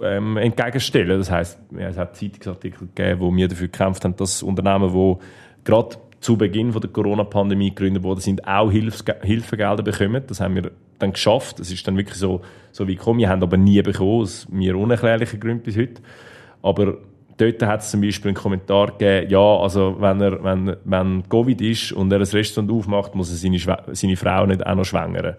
ähm, 0.00 0.36
entgegenstellen. 0.36 1.18
Das 1.18 1.28
heißt, 1.28 1.58
es 1.76 1.98
hat 1.98 2.14
Zeitungsartikel 2.14 2.86
gegeben, 2.94 3.20
wo 3.20 3.34
wir 3.34 3.48
dafür 3.48 3.66
gekämpft 3.66 4.04
haben, 4.04 4.14
dass 4.14 4.44
Unternehmen, 4.44 4.92
wo 4.92 5.18
gerade 5.64 5.96
zu 6.20 6.36
Beginn 6.36 6.72
von 6.72 6.82
der 6.82 6.90
Corona-Pandemie 6.90 7.70
gegründet 7.70 8.02
worden 8.02 8.20
sind, 8.20 8.46
auch 8.46 8.70
Hilfs 8.70 9.02
Hilfegelder 9.22 9.82
bekommen. 9.82 10.22
Das 10.26 10.40
haben 10.40 10.54
wir 10.54 10.70
dann 10.98 11.12
geschafft. 11.12 11.58
Das 11.58 11.70
ist 11.70 11.86
dann 11.88 11.96
wirklich 11.96 12.18
so, 12.18 12.42
so 12.72 12.86
wie 12.86 12.96
gekommen. 12.96 13.20
Wir 13.20 13.30
haben 13.30 13.42
aber 13.42 13.56
nie 13.56 13.80
bekommen, 13.80 14.22
aus 14.22 14.46
mir 14.50 14.76
unerklärlichen 14.76 15.40
Gründen 15.40 15.62
bis 15.62 15.76
heute. 15.76 16.02
Aber 16.62 16.98
dort 17.38 17.62
hat 17.62 17.80
es 17.80 17.90
zum 17.90 18.02
Beispiel 18.02 18.28
einen 18.28 18.36
Kommentar 18.36 18.98
gegeben, 18.98 19.30
ja, 19.30 19.56
also 19.56 19.96
wenn 19.98 20.20
er, 20.20 20.44
wenn, 20.44 20.76
wenn 20.84 21.28
Covid 21.28 21.60
ist 21.62 21.92
und 21.92 22.12
er 22.12 22.18
ein 22.18 22.26
Restaurant 22.26 22.70
aufmacht, 22.70 23.14
muss 23.14 23.30
er 23.30 23.36
seine, 23.36 23.58
seine 23.92 24.16
Frau 24.16 24.44
nicht 24.44 24.66
auch 24.66 24.74
noch 24.74 24.84
schwängern. 24.84 25.36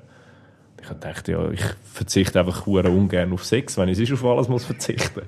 Ich 0.82 0.89
dachte, 1.00 1.32
ja, 1.34 1.52
ich 1.52 1.63
verzichte 1.84 2.39
einfach 2.39 2.65
ungern 2.65 3.34
auf 3.34 3.46
Sex, 3.46 3.78
wenn 3.78 3.89
ich 3.89 3.98
sonst 3.98 4.13
auf 4.13 4.26
alles 4.26 4.50
muss 4.50 4.65
verzichten 4.65 5.22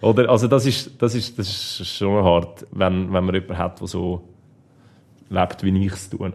Oder, 0.00 0.28
also 0.28 0.48
das 0.48 0.66
ist, 0.66 1.00
das 1.00 1.14
ist, 1.14 1.38
das 1.38 1.46
ist 1.80 1.86
schon 1.86 2.24
hart, 2.24 2.66
wenn, 2.72 3.12
wenn 3.12 3.24
man 3.24 3.34
jemanden 3.34 3.56
hat, 3.56 3.80
der 3.80 3.86
so 3.86 4.33
lebt, 5.28 5.62
wie 5.62 5.86
ich 5.86 5.92
es 5.92 6.10
tue. 6.10 6.32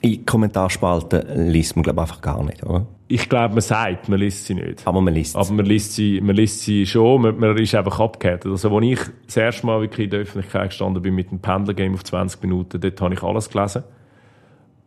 In 0.00 0.26
Kommentarspalten 0.26 1.50
liest 1.50 1.76
man, 1.76 1.84
glaube 1.84 2.00
einfach 2.00 2.20
gar 2.20 2.42
nicht, 2.42 2.64
oder? 2.64 2.86
Ich 3.06 3.28
glaube, 3.28 3.54
man 3.54 3.60
sagt, 3.60 4.08
man 4.08 4.18
liest 4.18 4.46
sie 4.46 4.54
nicht. 4.54 4.86
Aber 4.86 5.00
man 5.00 5.14
liest 5.14 5.36
Aber 5.36 5.52
man 5.52 5.66
liest 5.66 5.92
sie, 5.92 6.20
man 6.20 6.34
liest 6.34 6.62
sie 6.62 6.86
schon, 6.86 7.22
man, 7.22 7.38
man 7.38 7.56
ist 7.58 7.74
einfach 7.74 8.00
abgehärtet. 8.00 8.50
Also, 8.50 8.74
als 8.74 8.84
ich 8.84 8.98
das 9.26 9.36
erste 9.36 9.66
Mal 9.66 9.80
wirklich 9.80 10.06
in 10.06 10.10
der 10.10 10.20
Öffentlichkeit 10.20 10.70
gestanden 10.70 11.02
bin 11.02 11.14
mit 11.14 11.28
einem 11.28 11.40
Pendler-Game 11.40 11.94
auf 11.94 12.02
20 12.02 12.42
Minuten, 12.42 12.80
dort 12.80 13.00
habe 13.00 13.14
ich 13.14 13.22
alles 13.22 13.50
gelesen. 13.50 13.84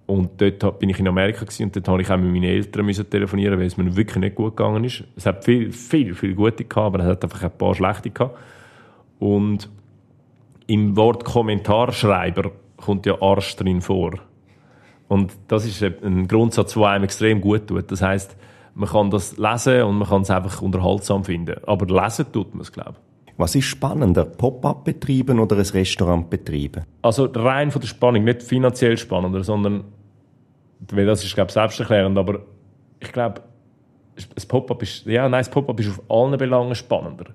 Und 0.07 0.41
dort 0.41 0.79
bin 0.79 0.89
ich 0.89 0.99
in 0.99 1.07
Amerika 1.07 1.45
gewesen, 1.45 1.63
und 1.63 1.75
dort 1.75 1.87
habe 1.87 2.01
ich 2.01 2.11
auch 2.11 2.17
mit 2.17 2.31
meinen 2.31 2.43
Eltern 2.43 2.85
müssen 2.85 3.09
telefonieren, 3.09 3.57
weil 3.57 3.67
es 3.67 3.77
mir 3.77 3.95
wirklich 3.95 4.17
nicht 4.17 4.35
gut 4.35 4.57
gegangen 4.57 4.83
ist. 4.83 5.03
Es 5.15 5.25
hat 5.25 5.45
viel, 5.45 5.71
viel, 5.71 6.13
viel 6.13 6.35
gute 6.35 6.65
gehabt, 6.65 6.77
aber 6.77 6.99
es 6.99 7.05
hat 7.05 7.23
einfach 7.23 7.43
ein 7.43 7.57
paar 7.57 7.73
schlechte 7.73 8.09
gehabt. 8.09 8.37
Und 9.19 9.69
im 10.67 10.95
Wort 10.97 11.23
Kommentarschreiber 11.23 12.51
kommt 12.77 13.05
ja 13.05 13.21
Arsch 13.21 13.55
drin 13.55 13.81
vor. 13.81 14.13
Und 15.07 15.33
das 15.47 15.65
ist 15.65 15.83
ein 15.83 16.27
Grundsatz, 16.27 16.73
der 16.73 16.83
einem 16.87 17.03
extrem 17.03 17.41
gut 17.41 17.67
tut. 17.67 17.91
Das 17.91 18.01
heißt, 18.01 18.35
man 18.73 18.89
kann 18.89 19.09
das 19.09 19.37
lesen 19.37 19.83
und 19.83 19.99
man 19.99 20.07
kann 20.07 20.23
es 20.23 20.29
einfach 20.29 20.61
unterhaltsam 20.61 21.23
finden. 21.23 21.55
Aber 21.65 21.85
lesen 21.85 22.25
tut 22.31 22.53
man 22.53 22.61
es, 22.61 22.71
glaube 22.71 22.95
ich. 22.97 23.33
Was 23.37 23.53
ist 23.53 23.65
spannender, 23.65 24.23
Pop-up 24.25 24.85
betreiben 24.85 25.39
oder 25.39 25.57
ein 25.57 25.61
Restaurant 25.61 26.29
betreiben? 26.29 26.85
Also 27.01 27.25
rein 27.25 27.69
von 27.69 27.81
der 27.81 27.87
Spannung, 27.87 28.23
nicht 28.23 28.43
finanziell 28.43 28.97
spannender, 28.97 29.43
sondern, 29.43 29.83
weil 30.91 31.05
das 31.05 31.23
ist, 31.23 31.35
glaube 31.35 31.49
ich, 31.49 31.53
selbsterklärend, 31.53 32.17
aber 32.17 32.39
ich 32.99 33.11
glaube, 33.11 33.41
das 34.33 34.45
Pop-up 34.45 34.81
ist, 34.81 35.05
ja, 35.05 35.27
nein, 35.27 35.41
das 35.41 35.49
Pop-up 35.49 35.77
ist 35.81 35.89
auf 35.89 36.01
allen 36.09 36.37
Belangen 36.37 36.75
spannender. 36.75 37.25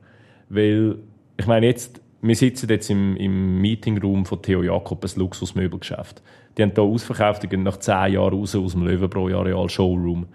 Weil, 0.49 0.97
ich 1.37 1.47
meine, 1.47 1.67
jetzt, 1.67 2.01
wir 2.23 2.37
sitzen 2.37 2.69
jetzt 2.69 2.91
im, 2.91 3.17
im 3.17 3.61
Meetingroom 3.61 4.27
von 4.27 4.43
Theo 4.43 4.63
Jakob, 4.63 5.05
ein 5.05 5.11
Luxusmöbelgeschäft. 5.17 6.23
Die 6.57 6.63
haben 6.63 6.73
hier 6.75 6.85
ausverkauft, 6.85 7.43
die 7.43 7.49
gehen 7.49 7.63
nach 7.63 7.79
zehn 7.79 8.15
Jahren 8.15 8.35
raus 8.35 8.55
aus 8.55 8.73
dem 8.73 8.87
Löwenbräu-Areal 8.87 9.69
Showroom. 9.69 10.27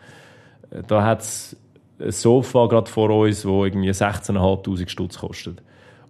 Da 0.87 1.03
hat 1.03 1.21
es 1.21 1.57
ein 1.99 2.11
Sofa 2.11 2.65
gerade 2.67 2.89
vor 2.89 3.09
uns, 3.09 3.43
das 3.43 3.51
irgendwie 3.51 3.91
16'500 3.91 4.89
Stutz 4.89 5.19
kostet. 5.19 5.61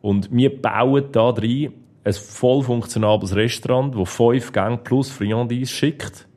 Und 0.02 0.32
wir 0.32 0.62
bauen 0.62 1.06
da 1.12 1.32
drin 1.32 1.74
ein 2.04 2.14
voll 2.14 2.64
funktionables 2.64 3.36
Restaurant, 3.36 3.96
das 3.96 4.10
fünf 4.10 4.54
Gänge 4.54 4.78
plus 4.78 5.10
Friandise 5.10 5.74
schickt. 5.74 6.28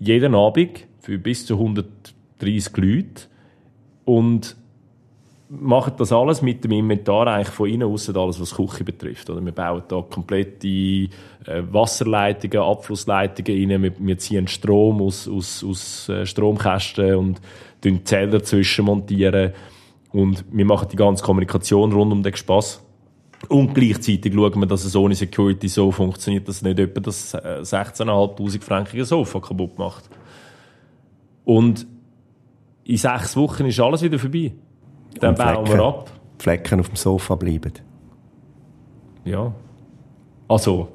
Jeden 0.00 0.34
Abend 0.34 0.86
für 1.00 1.18
bis 1.18 1.46
zu 1.46 1.54
130 1.54 2.76
Leute. 2.76 3.28
Und 4.06 4.56
machen 5.48 5.94
das 5.98 6.12
alles 6.12 6.42
mit 6.42 6.64
dem 6.64 6.72
Inventar 6.72 7.26
eigentlich 7.26 7.54
von 7.54 7.68
innen 7.68 7.88
aus 7.88 8.08
alles, 8.08 8.40
was 8.40 8.54
Küche 8.54 8.84
betrifft. 8.84 9.28
Oder 9.30 9.44
wir 9.44 9.52
bauen 9.52 9.82
da 9.88 10.00
komplette 10.02 10.66
äh, 10.66 11.08
Wasserleitungen, 11.70 12.58
Abflussleitungen 12.58 13.70
rein. 13.70 13.82
Wir, 13.82 13.92
ziehen 14.18 14.48
Strom 14.48 15.02
aus, 15.02 15.28
aus, 15.28 15.62
aus 15.62 16.08
äh, 16.08 16.24
Stromkästen 16.26 17.14
und 17.14 17.40
montieren 17.82 18.04
Zähler 18.04 18.38
dazwischen 18.38 18.86
montieren. 18.86 19.52
Und 20.12 20.44
wir 20.50 20.64
machen 20.64 20.88
die 20.90 20.96
ganze 20.96 21.24
Kommunikation 21.24 21.92
rund 21.92 22.12
um 22.12 22.22
den 22.22 22.34
Spass. 22.34 22.82
Und 23.48 23.74
gleichzeitig 23.74 24.32
schauen 24.32 24.60
wir, 24.60 24.66
dass 24.66 24.84
es 24.84 24.96
ohne 24.96 25.14
Security 25.14 25.68
so 25.68 25.90
funktioniert, 25.90 26.48
dass 26.48 26.62
nicht 26.62 26.78
jemand 26.78 27.06
das 27.06 27.34
16.500 27.34 28.62
frankige 28.62 29.04
Sofa 29.04 29.40
kaputt 29.40 29.78
macht. 29.78 30.08
Und 31.44 31.86
in 32.84 32.96
sechs 32.96 33.36
Wochen 33.36 33.66
ist 33.66 33.80
alles 33.80 34.02
wieder 34.02 34.18
vorbei. 34.18 34.52
Dann 35.20 35.34
bauen 35.34 35.66
wir 35.66 35.80
ab. 35.80 36.10
Flecken 36.38 36.80
auf 36.80 36.88
dem 36.88 36.96
Sofa 36.96 37.34
bleiben. 37.36 37.72
Ja. 39.24 39.52
Also, 40.48 40.88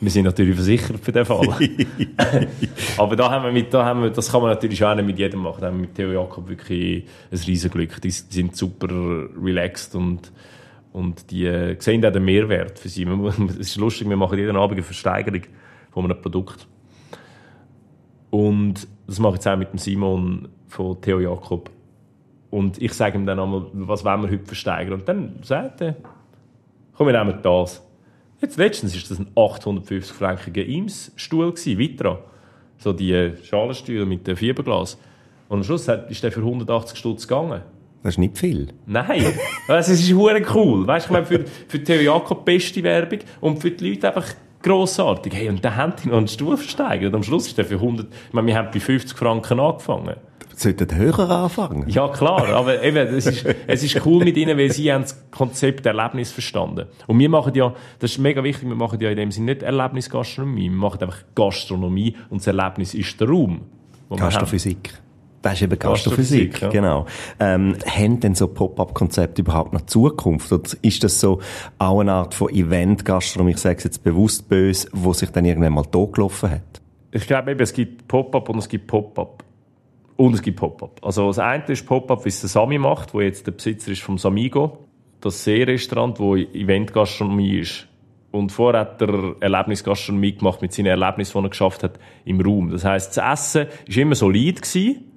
wir 0.00 0.10
sind 0.10 0.24
natürlich 0.24 0.54
versichert 0.54 1.00
für 1.00 1.12
den 1.12 1.24
Fall. 1.24 1.48
Aber 2.98 3.16
da 3.16 3.30
haben 3.30 3.44
wir 3.44 3.52
mit, 3.52 3.72
da 3.72 3.84
haben 3.84 4.02
wir, 4.02 4.10
das 4.10 4.30
kann 4.30 4.40
man 4.40 4.50
natürlich 4.50 4.82
auch 4.84 4.94
nicht 4.94 5.06
mit 5.06 5.18
jedem 5.18 5.40
machen. 5.40 5.60
Da 5.60 5.66
haben 5.68 5.76
wir 5.76 5.82
mit 5.82 5.94
Theo 5.94 6.12
Jakob 6.12 6.48
wirklich 6.48 7.04
ein 7.30 7.38
riesen 7.38 7.70
Glück. 7.70 8.00
Die 8.00 8.10
sind 8.10 8.56
super 8.56 8.88
relaxed 8.88 9.94
und, 9.94 10.32
und 10.92 11.30
die 11.30 11.74
sehen 11.78 12.04
auch 12.04 12.12
den 12.12 12.24
Mehrwert 12.24 12.78
für 12.78 12.88
sie. 12.88 13.04
Es 13.50 13.56
ist 13.56 13.76
lustig, 13.76 14.08
wir 14.08 14.16
machen 14.16 14.38
jeden 14.38 14.56
Abend 14.56 14.72
eine 14.72 14.82
Versteigerung 14.82 15.42
von 15.90 16.04
einem 16.04 16.20
Produkt. 16.20 16.66
Und 18.30 18.86
das 19.06 19.18
mache 19.18 19.32
ich 19.32 19.36
jetzt 19.36 19.48
auch 19.48 19.56
mit 19.56 19.72
dem 19.72 19.78
Simon 19.78 20.48
von 20.68 21.00
Theo 21.00 21.20
Jakob. 21.20 21.70
Und 22.50 22.82
ich 22.82 22.92
sage 22.92 23.16
ihm 23.16 23.26
dann 23.26 23.38
einmal, 23.38 23.66
was 23.72 24.04
wollen 24.04 24.22
wir 24.22 24.30
heute 24.30 24.44
versteigern? 24.44 24.94
Und 24.94 25.08
dann 25.08 25.36
sagt 25.42 25.80
er, 25.80 25.96
komm, 26.94 27.06
wir 27.06 27.24
nehmen 27.24 27.38
das. 27.42 27.86
Jetzt 28.40 28.56
letztens 28.56 28.94
war 28.94 29.02
das 29.08 29.18
ein 29.18 29.28
850-frankiger 29.34 30.66
Eames-Stuhl, 30.66 31.54
Vitra. 31.54 32.18
So 32.78 32.92
die 32.92 33.32
Schalenstühle 33.44 34.06
mit 34.06 34.26
dem 34.26 34.36
Fiberglas. 34.36 34.98
Und 35.48 35.58
am 35.58 35.64
Schluss 35.64 35.86
ist 35.86 36.22
der 36.22 36.32
für 36.32 36.40
180 36.40 36.98
Stutz 36.98 37.28
gegangen. 37.28 37.60
Das 38.02 38.14
ist 38.14 38.18
nicht 38.18 38.38
viel. 38.38 38.68
Nein, 38.86 39.26
es 39.68 39.88
ist 39.90 40.10
hure 40.12 40.40
cool. 40.54 40.86
Weißt, 40.86 41.06
ich 41.06 41.12
meine, 41.12 41.26
für, 41.26 41.44
für 41.68 41.84
Theo 41.84 42.00
Jakob 42.00 42.46
beste 42.46 42.82
Werbung 42.82 43.18
und 43.42 43.58
für 43.58 43.70
die 43.70 43.90
Leute 43.90 44.08
einfach 44.08 44.32
grossartig. 44.62 45.34
Hey, 45.34 45.50
und 45.50 45.62
dann 45.62 45.76
haben 45.76 45.92
die 46.02 46.08
noch 46.08 46.16
einen 46.16 46.28
Stuhl 46.28 46.56
versteigert. 46.56 47.14
Am 47.14 47.22
Schluss 47.22 47.46
ist 47.46 47.58
der 47.58 47.66
für 47.66 47.74
100, 47.74 48.06
ich 48.10 48.32
meine, 48.32 48.46
wir 48.46 48.56
haben 48.56 48.70
bei 48.72 48.80
50 48.80 49.16
Franken 49.16 49.60
angefangen 49.60 50.16
sollten 50.60 50.96
höher 50.96 51.30
anfangen. 51.30 51.88
Ja, 51.88 52.08
klar, 52.08 52.48
aber 52.48 52.82
eben, 52.82 53.14
es 53.14 53.26
ist, 53.26 53.46
es 53.66 53.82
ist 53.82 54.04
cool 54.06 54.24
mit 54.24 54.36
ihnen, 54.36 54.58
weil 54.58 54.70
sie 54.72 54.92
haben 54.92 55.02
das 55.02 55.30
Konzept 55.30 55.86
Erlebnis 55.86 56.32
verstanden. 56.32 56.86
Und 57.06 57.18
wir 57.18 57.28
machen 57.28 57.54
ja, 57.54 57.74
das 57.98 58.12
ist 58.12 58.18
mega 58.18 58.42
wichtig, 58.44 58.68
wir 58.68 58.76
machen 58.76 59.00
ja 59.00 59.10
in 59.10 59.16
dem 59.16 59.30
Sinne 59.30 59.52
nicht 59.52 59.62
Erlebnisgastronomie, 59.62 60.70
wir 60.70 60.76
machen 60.76 61.00
einfach 61.00 61.22
Gastronomie 61.34 62.16
und 62.28 62.40
das 62.40 62.46
Erlebnis 62.46 62.94
ist 62.94 63.20
der 63.20 63.28
Raum. 63.28 63.62
Gastrophysik. 64.10 64.92
Das 65.42 65.54
ist 65.54 65.62
eben 65.62 65.78
Gastrophysik, 65.78 66.52
Gastrophysik 66.52 66.62
ja. 66.62 66.68
genau. 66.68 67.06
Ähm, 67.38 67.76
haben 67.86 68.20
denn 68.20 68.34
so 68.34 68.46
Pop-up-Konzepte 68.46 69.40
überhaupt 69.40 69.72
noch 69.72 69.86
Zukunft? 69.86 70.52
Oder 70.52 70.70
ist 70.82 71.02
das 71.02 71.18
so 71.18 71.40
auch 71.78 72.00
eine 72.00 72.12
Art 72.12 72.34
von 72.34 72.50
Event-Gastronomie, 72.50 73.52
ich 73.52 73.58
sage 73.58 73.78
es 73.78 73.84
jetzt 73.84 74.04
bewusst 74.04 74.48
böse, 74.48 74.88
wo 74.92 75.14
sich 75.14 75.30
dann 75.30 75.46
irgendwann 75.46 75.72
mal 75.72 75.84
totgelaufen 75.84 76.50
hat? 76.50 76.82
Ich 77.12 77.26
glaube 77.26 77.52
eben, 77.52 77.60
es 77.60 77.72
gibt 77.72 78.06
Pop-up 78.06 78.50
und 78.50 78.58
es 78.58 78.68
gibt 78.68 78.86
Pop-up. 78.86 79.42
Und 80.20 80.34
es 80.34 80.42
gibt 80.42 80.58
Pop-up. 80.58 81.00
Also 81.02 81.28
das 81.28 81.38
eine 81.38 81.64
ist 81.64 81.86
Pop-up, 81.86 82.26
wie 82.26 82.28
es 82.28 82.42
der 82.42 82.50
Sami 82.50 82.76
macht, 82.76 83.14
wo 83.14 83.22
jetzt 83.22 83.46
der 83.46 83.52
Besitzer 83.52 83.90
ist 83.90 84.02
vom 84.02 84.18
Samigo. 84.18 84.86
Das 85.22 85.44
Seerestaurant, 85.44 86.20
wo 86.20 86.36
Eventgastronomie 86.36 87.60
ist. 87.60 87.88
Und 88.30 88.52
vorher 88.52 88.82
hat 88.82 89.00
er 89.00 89.36
Erlebnisgastronomie 89.40 90.36
gemacht 90.36 90.60
mit 90.60 90.74
seinen 90.74 90.88
Erlebnissen, 90.88 91.38
die 91.38 91.46
er 91.46 91.48
geschafft 91.48 91.82
hat 91.84 91.98
im 92.26 92.38
Raum. 92.38 92.70
Das 92.70 92.84
heisst, 92.84 93.16
das 93.16 93.32
Essen 93.32 93.68
war 93.88 93.96
immer 93.96 94.14
solid 94.14 94.60
gewesen. 94.60 95.10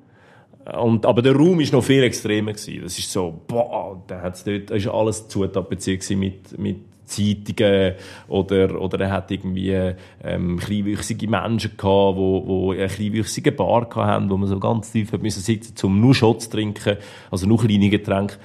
Und, 0.74 1.06
aber 1.06 1.22
der 1.22 1.36
Raum 1.36 1.60
ist 1.60 1.74
noch 1.74 1.84
viel 1.84 2.04
extremer 2.04 2.54
gewesen. 2.54 2.84
Das 2.84 2.98
ist 2.98 3.12
so, 3.12 3.42
boah, 3.46 4.02
da 4.08 4.22
hat's 4.22 4.46
dort, 4.46 4.72
ist 4.72 4.88
alles 4.88 5.28
zutapeziert 5.28 6.10
mit, 6.12 6.58
mit 6.58 6.78
Zeitungen 7.16 7.94
oder, 8.28 8.80
oder 8.82 9.00
er 9.00 9.12
hat 9.12 9.32
irgendwie 9.32 9.94
ähm, 10.24 10.58
kleinwüchsige 10.58 11.28
Menschen 11.28 11.72
gehabt, 11.78 12.18
wo, 12.18 12.44
wo 12.46 12.72
eine 12.72 12.88
kleinwüchsige 12.88 13.52
Bar 13.52 13.88
hatten, 13.96 14.30
wo 14.30 14.38
man 14.38 14.48
so 14.50 14.60
ganz 14.60 14.92
tief 14.92 15.12
hat 15.12 15.22
müssen 15.22 15.42
sitzen, 15.42 15.74
um 15.86 16.00
nur 16.00 16.16
Schotz 16.16 16.46
zu 16.46 16.52
trinken, 16.52 16.98
also 17.32 17.48
nur 17.48 17.60
kleine 17.60 17.90
Getränke. 17.90 18.36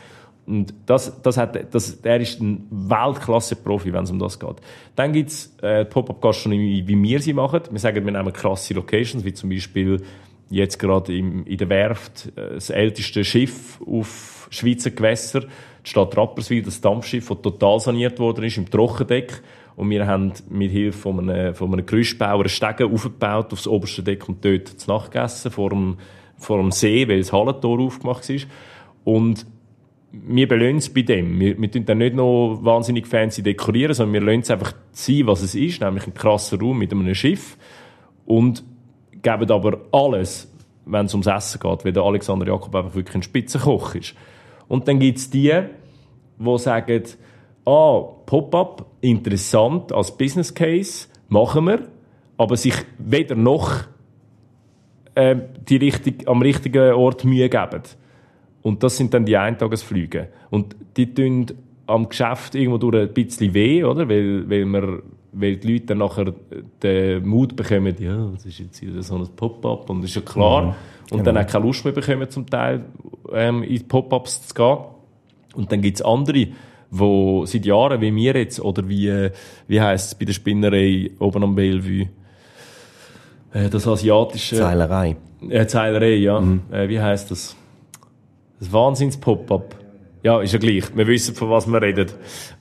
Und 0.46 0.72
das, 0.86 1.20
das 1.20 1.36
hat, 1.36 1.74
das, 1.74 1.98
er 2.02 2.20
ist 2.20 2.40
ein 2.40 2.66
Weltklasse-Profi, 2.70 3.92
wenn 3.92 4.04
es 4.04 4.10
um 4.10 4.18
das 4.18 4.40
geht. 4.40 4.56
Dann 4.96 5.12
gibt's 5.12 5.54
äh, 5.60 5.84
Pop-Up-Gastronomie, 5.84 6.84
wie 6.86 7.02
wir 7.02 7.20
sie 7.20 7.34
machen. 7.34 7.60
Wir 7.70 7.78
sagen, 7.78 8.02
wir 8.02 8.12
nehmen 8.12 8.32
krasse 8.32 8.72
Locations, 8.72 9.24
wie 9.26 9.34
zum 9.34 9.50
Beispiel 9.50 10.02
jetzt 10.48 10.78
gerade 10.78 11.14
in 11.14 11.44
der 11.44 11.68
Werft 11.68 12.32
äh, 12.36 12.54
das 12.54 12.70
älteste 12.70 13.24
Schiff 13.24 13.78
auf 13.86 14.48
Schweizer 14.50 14.90
Gewässer 14.90 15.44
Stadt 15.88 16.16
Rapperswil, 16.16 16.62
das 16.62 16.80
Dampfschiff, 16.80 17.28
das 17.28 17.42
total 17.42 17.80
saniert 17.80 18.18
worden 18.18 18.44
ist, 18.44 18.56
im 18.58 18.70
Trockendeck. 18.70 19.42
Und 19.76 19.90
wir 19.90 20.06
haben 20.06 20.32
mit 20.48 20.70
Hilfe 20.70 20.98
von 20.98 21.30
einem, 21.30 21.54
von 21.54 21.72
einem 21.72 21.86
Gerüstbauer 21.86 22.40
einen 22.40 22.48
Stegen 22.48 22.92
aufgebaut 22.92 23.52
aufs 23.52 23.66
oberste 23.66 24.02
Deck 24.02 24.28
und 24.28 24.44
dort 24.44 24.68
zu 24.68 24.90
Nacht 24.90 25.12
gegessen, 25.12 25.50
vor 25.50 25.70
dem, 25.70 25.98
vor 26.36 26.58
dem 26.58 26.72
See, 26.72 27.06
weil 27.08 27.18
das 27.18 27.32
Hallentor 27.32 27.80
aufgemacht 27.80 28.28
ist. 28.28 28.48
Und 29.04 29.46
wir 30.10 30.48
belöhnen 30.48 30.78
es 30.78 30.92
bei 30.92 31.02
dem. 31.02 31.38
Wir, 31.38 31.60
wir 31.60 31.70
tun 31.70 31.84
dann 31.84 31.98
nicht 31.98 32.14
noch 32.14 32.58
wahnsinnig 32.62 33.06
fancy 33.06 33.42
dekorieren, 33.42 33.94
sondern 33.94 34.14
wir 34.14 34.20
lassen 34.20 34.40
es 34.40 34.50
einfach 34.50 34.72
sein, 34.92 35.26
was 35.26 35.42
es 35.42 35.54
ist, 35.54 35.80
nämlich 35.80 36.06
ein 36.06 36.14
krasser 36.14 36.58
Raum 36.58 36.78
mit 36.78 36.92
einem 36.92 37.14
Schiff. 37.14 37.56
Und 38.26 38.64
geben 39.22 39.50
aber 39.50 39.80
alles, 39.92 40.52
wenn 40.86 41.06
es 41.06 41.14
ums 41.14 41.26
Essen 41.26 41.60
geht, 41.60 41.84
weil 41.84 41.92
der 41.92 42.02
Alexander 42.02 42.46
Jakob 42.46 42.74
einfach 42.74 42.94
wirklich 42.94 43.14
ein 43.14 43.22
Spitzenkoch 43.22 43.94
ist. 43.94 44.14
Und 44.66 44.88
dann 44.88 44.98
gibt 44.98 45.18
es 45.18 45.30
die, 45.30 45.52
die 46.38 46.58
sagen, 46.58 47.02
ah, 47.64 48.00
Pop-up, 48.26 48.86
interessant 49.00 49.92
als 49.92 50.16
Business 50.16 50.54
Case, 50.54 51.08
machen 51.28 51.66
wir, 51.66 51.88
aber 52.36 52.56
sich 52.56 52.74
weder 52.98 53.34
noch 53.34 53.84
äh, 55.14 55.36
die 55.68 55.76
richtig, 55.76 56.28
am 56.28 56.42
richtigen 56.42 56.92
Ort 56.92 57.24
Mühe 57.24 57.48
geben. 57.48 57.82
Und 58.62 58.82
das 58.82 58.96
sind 58.96 59.14
dann 59.14 59.24
die 59.24 59.36
Eintagesflüge. 59.36 60.28
Und 60.50 60.76
die 60.96 61.12
tun 61.14 61.46
am 61.86 62.08
Geschäft 62.08 62.54
irgendwo 62.54 62.78
durch 62.78 63.08
ein 63.08 63.14
bisschen 63.14 63.54
weh, 63.54 63.82
oder? 63.82 64.08
Weil, 64.08 64.48
weil, 64.48 64.64
wir, 64.66 65.02
weil 65.32 65.56
die 65.56 65.72
Leute 65.72 65.86
dann 65.86 65.98
nachher 65.98 66.34
den 66.82 67.26
Mut 67.26 67.56
bekommen, 67.56 67.96
ja, 67.98 68.30
das 68.34 68.44
ist 68.44 68.58
jetzt 68.58 68.82
wieder 68.82 69.02
so 69.02 69.16
ein 69.16 69.26
Pop-up 69.34 69.88
und 69.88 70.02
das 70.02 70.10
ist 70.10 70.16
ja 70.16 70.22
klar. 70.22 70.62
Mhm, 70.62 70.74
und 71.10 71.26
dann 71.26 71.34
genau. 71.34 71.46
auch 71.46 71.50
keine 71.50 71.64
Lust 71.64 71.84
mehr 71.84 71.94
bekommen, 71.94 72.28
zum 72.28 72.46
Teil 72.46 72.84
ähm, 73.32 73.62
in 73.62 73.88
Pop-ups 73.88 74.48
zu 74.48 74.54
gehen. 74.54 74.78
Und 75.54 75.72
dann 75.72 75.80
gibt's 75.80 76.02
andere, 76.02 76.48
wo 76.90 77.44
seit 77.46 77.66
Jahren, 77.66 78.00
wie 78.00 78.14
wir 78.14 78.34
jetzt, 78.36 78.60
oder 78.60 78.88
wie, 78.88 79.30
wie 79.66 79.80
heisst 79.80 80.08
es 80.08 80.14
bei 80.14 80.24
der 80.24 80.32
Spinnerei 80.32 81.10
oben 81.18 81.42
am 81.42 81.54
Bellevue, 81.54 82.08
äh, 83.52 83.68
das 83.68 83.86
asiatische... 83.86 84.56
Zeilerei. 84.56 85.16
Äh, 85.48 85.66
Zeilerei, 85.66 86.14
ja. 86.16 86.40
Mhm. 86.40 86.62
Äh, 86.70 86.88
wie 86.88 87.00
heisst 87.00 87.30
das? 87.30 87.56
Das 88.58 88.72
Wahnsinns-Pop-up. 88.72 89.74
Ja, 90.22 90.40
ist 90.40 90.52
ja 90.52 90.58
gleich. 90.58 90.84
Wir 90.96 91.06
wissen, 91.06 91.34
von 91.34 91.50
was 91.50 91.66
wir 91.66 91.80
reden. 91.80 92.10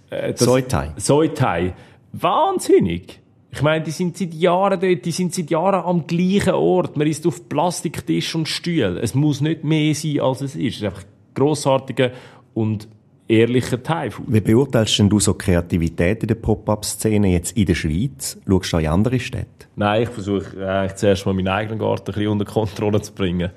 Äh, 0.10 0.34
Soitai. 0.36 0.93
Soitai. 0.97 1.73
Wahnsinnig. 2.13 3.19
Ich 3.52 3.62
meine, 3.62 3.84
die 3.84 3.91
sind 3.91 4.17
seit 4.17 4.34
Jahren 4.34 4.80
dort, 4.80 5.06
die 5.06 5.12
sind 5.12 5.34
seit 5.34 5.50
Jahren 5.50 5.84
am 5.84 6.06
gleichen 6.06 6.54
Ort. 6.54 6.95
Man 6.97 7.08
ist 7.08 7.26
auf 7.26 7.50
Plastiktisch 7.50 8.36
und 8.36 8.47
Stühlen. 8.47 8.97
Es 8.97 9.15
muss 9.15 9.41
nicht 9.41 9.63
mehr 9.63 9.95
sein, 9.95 10.19
als 10.19 10.41
es 10.41 10.56
ist. 10.56 10.76
Es 10.76 10.82
ist 10.82 10.84
einfach 10.84 11.04
grossartiger 11.34 12.12
und 12.58 12.88
ehrlicher 13.28 13.84
Teil. 13.84 14.12
Wie 14.26 14.41
beurteilst 14.41 14.98
denn 14.98 15.10
du 15.10 15.20
so 15.20 15.36
Kreativität 15.36 16.24
in 16.24 16.28
der 16.28 16.36
Pop-Up-Szene 16.36 17.28
jetzt 17.28 17.56
in 17.56 17.67
der 17.67 17.76
Schweiz? 17.76 18.39
Schaust 18.48 18.74
du 18.74 18.78
in 18.78 18.88
andere 18.88 19.20
Städte? 19.20 19.67
Nein, 19.76 20.04
ich 20.04 20.10
versuche 20.10 20.67
eigentlich 20.67 20.96
zuerst 20.96 21.26
mal 21.28 21.34
meinen 21.34 21.50
eigenen 21.50 21.78
Garten 21.78 22.12
ein 22.12 22.13
bisschen 22.15 22.28
unter 22.30 22.46
Kontrolle 22.46 23.02
zu 23.02 23.13
bringen. 23.13 23.52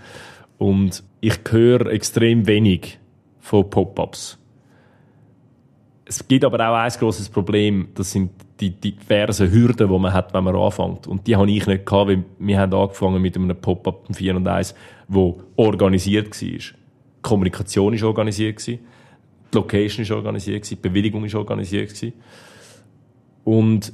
Und 0.58 1.02
ich 1.20 1.38
höre 1.48 1.86
extrem 1.86 2.46
wenig 2.46 2.98
von 3.38 3.70
Pop-ups. 3.70 4.36
Es 6.04 6.26
gibt 6.28 6.44
aber 6.44 6.68
auch 6.68 6.74
ein 6.74 6.90
grosses 6.90 7.30
Problem, 7.30 7.88
das 7.94 8.10
sind 8.10 8.32
die, 8.60 8.70
die 8.70 8.92
diversen 8.92 9.50
Hürden, 9.50 9.88
die 9.88 9.98
man 9.98 10.12
hat, 10.12 10.34
wenn 10.34 10.44
man 10.44 10.56
anfängt. 10.56 11.06
Und 11.06 11.26
die 11.26 11.36
habe 11.36 11.50
ich 11.50 11.66
nicht 11.66 11.86
gehabt, 11.86 12.10
weil 12.10 12.24
wir 12.38 12.60
haben 12.60 12.74
angefangen 12.74 13.22
mit 13.22 13.36
einem 13.36 13.56
Pop-up 13.56 14.04
im 14.08 14.14
4 14.14 14.36
und 14.36 14.46
1, 14.46 14.74
wo 15.08 15.40
organisiert 15.56 16.42
war. 16.42 16.48
Die 16.48 16.62
Kommunikation 17.22 17.98
war 17.98 18.08
organisiert, 18.08 18.60
die 19.52 19.56
Location 19.56 20.08
war 20.08 20.16
organisiert, 20.16 20.70
die 20.70 20.76
Bewilligung 20.76 21.22
war 21.22 21.38
organisiert. 21.40 21.92
Und 23.44 23.92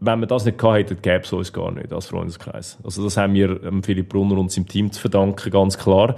wenn 0.00 0.20
wir 0.20 0.26
das 0.26 0.44
nicht 0.44 0.58
gehabt 0.58 0.78
hätten, 0.78 1.02
gäbe 1.02 1.24
es 1.24 1.32
uns 1.32 1.52
gar 1.52 1.72
nicht 1.72 1.92
als 1.92 2.06
Freundeskreis. 2.06 2.78
Also 2.84 3.04
das 3.04 3.16
haben 3.16 3.34
wir 3.34 3.60
Philipp 3.82 4.08
Brunner 4.08 4.38
und 4.38 4.52
seinem 4.52 4.68
Team 4.68 4.92
zu 4.92 5.00
verdanken, 5.00 5.50
ganz 5.50 5.76
klar 5.76 6.16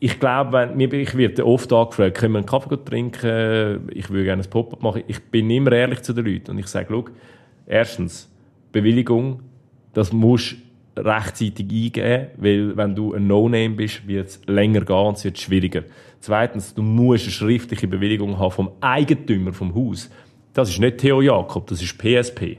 ich 0.00 0.20
glaube, 0.20 0.52
wenn, 0.52 0.80
ich 0.80 1.16
werde 1.16 1.46
oft 1.46 1.72
angefragt, 1.72 2.18
können 2.18 2.34
wir 2.34 2.38
einen 2.38 2.46
Kaffee 2.46 2.84
trinken, 2.84 3.88
ich 3.92 4.10
würde 4.10 4.24
gerne 4.24 4.42
ein 4.42 4.50
Pop-up 4.50 4.82
machen. 4.82 5.02
Ich 5.08 5.22
bin 5.24 5.50
immer 5.50 5.72
ehrlich 5.72 6.02
zu 6.02 6.12
den 6.12 6.24
Leuten 6.24 6.52
und 6.52 6.58
ich 6.58 6.68
sage, 6.68 6.86
schau, 6.90 7.06
erstens, 7.66 8.30
Bewilligung, 8.70 9.40
das 9.94 10.12
musst 10.12 10.52
du 10.52 10.56
rechtzeitig 11.04 11.66
eingeben, 11.70 12.26
weil 12.36 12.76
wenn 12.76 12.94
du 12.94 13.14
ein 13.14 13.26
No-Name 13.26 13.70
bist, 13.70 14.06
wird 14.06 14.28
es 14.28 14.40
länger 14.46 14.82
gehen 14.82 14.96
und 14.96 15.16
es 15.16 15.24
wird 15.24 15.38
schwieriger. 15.38 15.82
Zweitens, 16.20 16.74
du 16.74 16.82
musst 16.82 17.24
eine 17.24 17.32
schriftliche 17.32 17.86
Bewilligung 17.86 18.38
haben 18.38 18.50
vom 18.50 18.70
Eigentümer 18.80 19.52
vom 19.52 19.74
Haus. 19.74 20.10
Das 20.52 20.68
ist 20.68 20.80
nicht 20.80 20.98
Theo 20.98 21.20
Jakob, 21.20 21.66
das 21.68 21.80
ist 21.82 21.96
PSP 21.98 22.58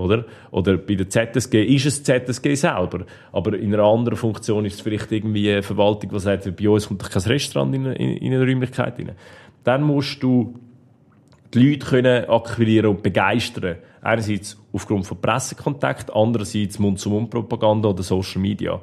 oder? 0.00 0.24
Oder 0.50 0.76
bei 0.78 0.94
der 0.94 1.08
ZSG 1.08 1.62
ist 1.62 1.86
es 1.86 2.02
ZSG 2.02 2.54
selber, 2.54 3.04
aber 3.32 3.58
in 3.58 3.74
einer 3.74 3.84
anderen 3.84 4.16
Funktion 4.16 4.64
ist 4.64 4.74
es 4.74 4.80
vielleicht 4.80 5.12
irgendwie 5.12 5.50
eine 5.50 5.62
Verwaltung, 5.62 6.10
die 6.10 6.18
sagt, 6.18 6.56
bei 6.56 6.68
uns 6.68 6.88
kommt 6.88 7.08
kein 7.08 7.22
Restaurant 7.22 7.74
in, 7.74 7.86
in, 7.86 8.16
in 8.16 8.34
eine 8.34 8.44
Räumlichkeit 8.44 8.98
rein. 8.98 9.12
Dann 9.64 9.82
musst 9.82 10.22
du 10.22 10.54
die 11.54 11.70
Leute 11.70 11.86
können 11.86 12.28
akquirieren 12.28 12.90
und 12.90 13.02
begeistern. 13.02 13.76
Einerseits 14.02 14.56
aufgrund 14.72 15.06
von 15.06 15.20
Pressekontakt, 15.20 16.14
andererseits 16.14 16.78
Mund-zu-Mund-Propaganda 16.78 17.88
oder 17.88 18.02
Social 18.02 18.40
Media. 18.40 18.80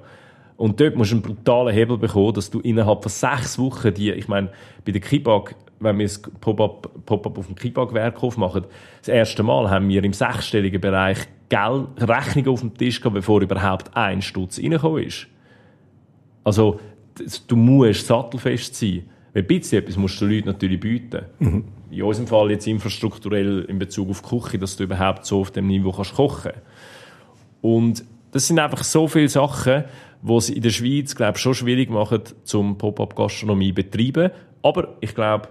Und 0.57 0.79
dort 0.79 0.95
musst 0.95 1.11
du 1.11 1.15
einen 1.15 1.23
brutalen 1.23 1.73
Hebel 1.73 1.97
bekommen, 1.97 2.33
dass 2.33 2.49
du 2.49 2.59
innerhalb 2.59 3.03
von 3.03 3.11
sechs 3.11 3.57
Wochen 3.59 3.93
die, 3.93 4.11
ich 4.11 4.27
meine, 4.27 4.49
bei 4.85 4.91
der 4.91 5.01
Kibak 5.01 5.55
wenn 5.79 5.97
wir 5.99 6.05
das 6.05 6.19
Pop-up 6.19 6.89
Pop 7.05 7.37
auf 7.37 7.45
dem 7.45 7.55
Kiba-Gewerk 7.55 8.21
machen, 8.37 8.65
das 8.99 9.09
erste 9.09 9.43
Mal 9.43 9.69
haben 9.69 9.89
wir 9.89 10.03
im 10.03 10.13
sechsstelligen 10.13 10.81
Bereich 10.81 11.19
Geld, 11.49 11.87
Rechnungen 11.97 12.49
auf 12.49 12.61
dem 12.61 12.75
Tisch 12.75 12.99
gehabt, 12.99 13.15
bevor 13.15 13.41
überhaupt 13.41 13.95
ein 13.95 14.21
Stutz 14.21 14.59
reingekommen 14.59 15.03
ist. 15.03 15.27
Also, 16.43 16.79
du 17.47 17.55
musst 17.55 18.07
sattelfest 18.07 18.75
sein. 18.75 19.03
Weil 19.33 19.43
ein 19.43 19.47
bisschen 19.47 19.79
etwas 19.79 19.97
musst 19.97 20.19
du 20.19 20.25
den 20.25 20.35
Leuten 20.35 20.47
natürlich 20.47 20.79
bieten. 20.79 21.21
Mhm. 21.39 21.63
In 21.89 22.03
unserem 22.03 22.27
Fall 22.27 22.51
jetzt 22.51 22.67
infrastrukturell 22.67 23.65
in 23.67 23.79
Bezug 23.79 24.09
auf 24.09 24.21
die 24.21 24.29
Küche, 24.29 24.59
dass 24.59 24.75
du 24.75 24.83
überhaupt 24.83 25.25
so 25.25 25.41
auf 25.41 25.51
dem 25.51 25.67
Niveau 25.67 25.91
kannst 25.91 26.15
kochen 26.15 26.51
Und 27.61 28.03
das 28.31 28.47
sind 28.47 28.59
einfach 28.59 28.83
so 28.83 29.07
viele 29.07 29.29
Sachen, 29.29 29.85
die 30.21 30.33
es 30.33 30.49
in 30.49 30.61
der 30.61 30.69
Schweiz, 30.69 31.15
glaube 31.15 31.37
ich, 31.37 31.41
schon 31.41 31.53
schwierig 31.53 31.89
machen, 31.89 32.21
zum 32.43 32.77
Pop-up-Gastronomie 32.77 33.71
betreiben. 33.71 34.31
Aber 34.63 34.97
ich 34.99 35.15
glaube, 35.15 35.49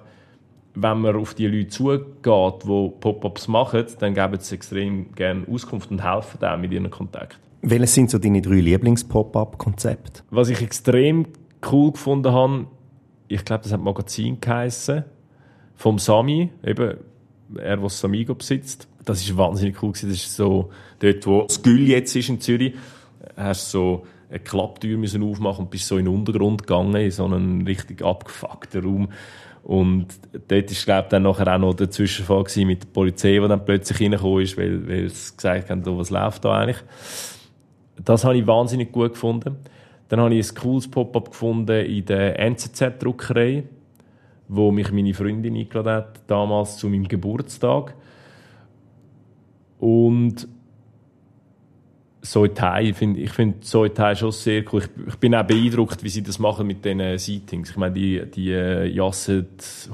wenn 0.75 1.01
man 1.01 1.17
auf 1.17 1.35
die 1.35 1.47
Leute 1.47 1.69
zugeht, 1.69 2.05
die 2.23 2.93
Pop-ups 3.01 3.49
machen, 3.49 3.87
dann 3.99 4.15
geben 4.15 4.39
sie 4.39 4.55
extrem 4.55 5.13
gerne 5.13 5.47
Auskunft 5.51 5.91
und 5.91 6.05
helfen 6.05 6.45
auch 6.45 6.59
mit 6.59 6.73
ihren 6.73 6.91
Kontakten. 6.91 7.41
Welche 7.63 7.87
sind 7.87 8.11
so 8.11 8.19
deine 8.19 8.43
drei 8.43 8.61
Lieblings-Pop-up-Konzepte? 8.61 10.23
Was 10.31 10.51
ich 10.51 10.61
extrem 10.61 11.27
cool 11.73 11.93
gefunden 11.93 12.31
habe, 12.31 12.67
ich 13.29 13.45
glaube, 13.45 13.63
das 13.65 13.73
hat 13.73 13.81
Magazin 13.81 14.39
geheissen, 14.41 15.05
vom 15.77 15.99
Sami, 15.99 16.51
eben, 16.65 16.97
er, 17.57 17.77
der 17.77 17.89
Samigo 17.89 18.35
besitzt. 18.35 18.89
Das 19.05 19.21
ist 19.21 19.37
wahnsinnig 19.37 19.83
cool 19.83 19.93
gewesen. 19.93 20.09
Das 20.11 20.19
ist 20.19 20.35
so, 20.35 20.71
dort, 20.99 21.27
wo 21.27 21.43
das 21.43 21.63
Gül 21.63 21.87
jetzt 21.89 22.17
ist 22.17 22.29
in 22.29 22.41
Zürich, 22.41 22.75
hast 23.37 23.71
so 23.71 24.05
eine 24.29 24.41
Klapptür 24.41 24.99
müssen 24.99 25.23
aufmachen 25.23 25.67
und 25.67 25.71
bist 25.71 25.87
so 25.87 25.99
in 25.99 26.07
den 26.07 26.15
Untergrund 26.15 26.67
gegangen, 26.67 26.97
in 26.97 27.11
so 27.11 27.25
einen 27.25 27.65
richtig 27.67 28.03
abgefuckten 28.03 28.83
Raum. 28.83 29.09
Und 29.63 30.07
dort 30.49 30.71
ist, 30.71 30.85
glaube 30.85 31.03
ich, 31.03 31.09
dann 31.09 31.25
nachher 31.25 31.53
auch 31.55 31.59
noch 31.59 31.75
der 31.75 31.91
Zwischenfall 31.91 32.45
mit 32.65 32.85
der 32.85 32.89
Polizei, 32.89 33.39
die 33.41 33.49
dann 33.49 33.65
plötzlich 33.65 34.01
reingekommen 34.01 34.43
ist, 34.43 34.57
weil, 34.57 34.87
weil 34.89 35.09
sie 35.09 35.37
gesagt 35.37 35.71
haben, 35.71 35.85
was 35.85 36.11
läuft 36.11 36.45
da 36.45 36.59
eigentlich. 36.59 36.83
Das 38.05 38.25
habe 38.25 38.37
ich 38.37 38.47
wahnsinnig 38.47 38.93
gut 38.93 39.15
gefunden. 39.15 39.57
Dann 40.09 40.21
habe 40.21 40.35
ich 40.35 40.49
ein 40.49 40.55
cooles 40.55 40.89
Pop-up 40.89 41.31
gefunden 41.31 41.85
in 41.85 42.05
der 42.05 42.39
NZZ-Druckerei, 42.39 43.65
wo 44.49 44.71
mich 44.71 44.93
meine 44.93 45.15
Freundin 45.15 45.57
eingeladen 45.57 45.93
hat, 45.93 46.21
damals 46.27 46.77
zu 46.77 46.89
meinem 46.89 47.09
Geburtstag. 47.09 47.95
Und 49.79 50.49
Soitai, 52.23 52.89
ich 52.91 52.97
finde 52.97 53.21
ich 53.21 53.31
find 53.31 53.65
Soitai 53.65 54.15
schon 54.15 54.33
sehr 54.33 54.65
cool. 54.73 54.83
Ich, 54.83 55.09
ich, 55.09 55.17
bin 55.17 55.35
auch 55.35 55.45
beeindruckt, 55.45 56.03
wie 56.03 56.09
sie 56.09 56.23
das 56.23 56.39
machen 56.39 56.67
mit 56.67 56.85
diesen 56.85 57.19
Seatings. 57.19 57.71
Ich 57.71 57.77
meine, 57.77 57.95
die, 57.95 58.23
die 58.27 58.51
äh, 58.51 58.87
jassen 58.87 59.47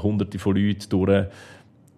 hunderte 0.03 0.39
von 0.39 0.57
Leuten 0.57 0.89
durch 0.89 1.27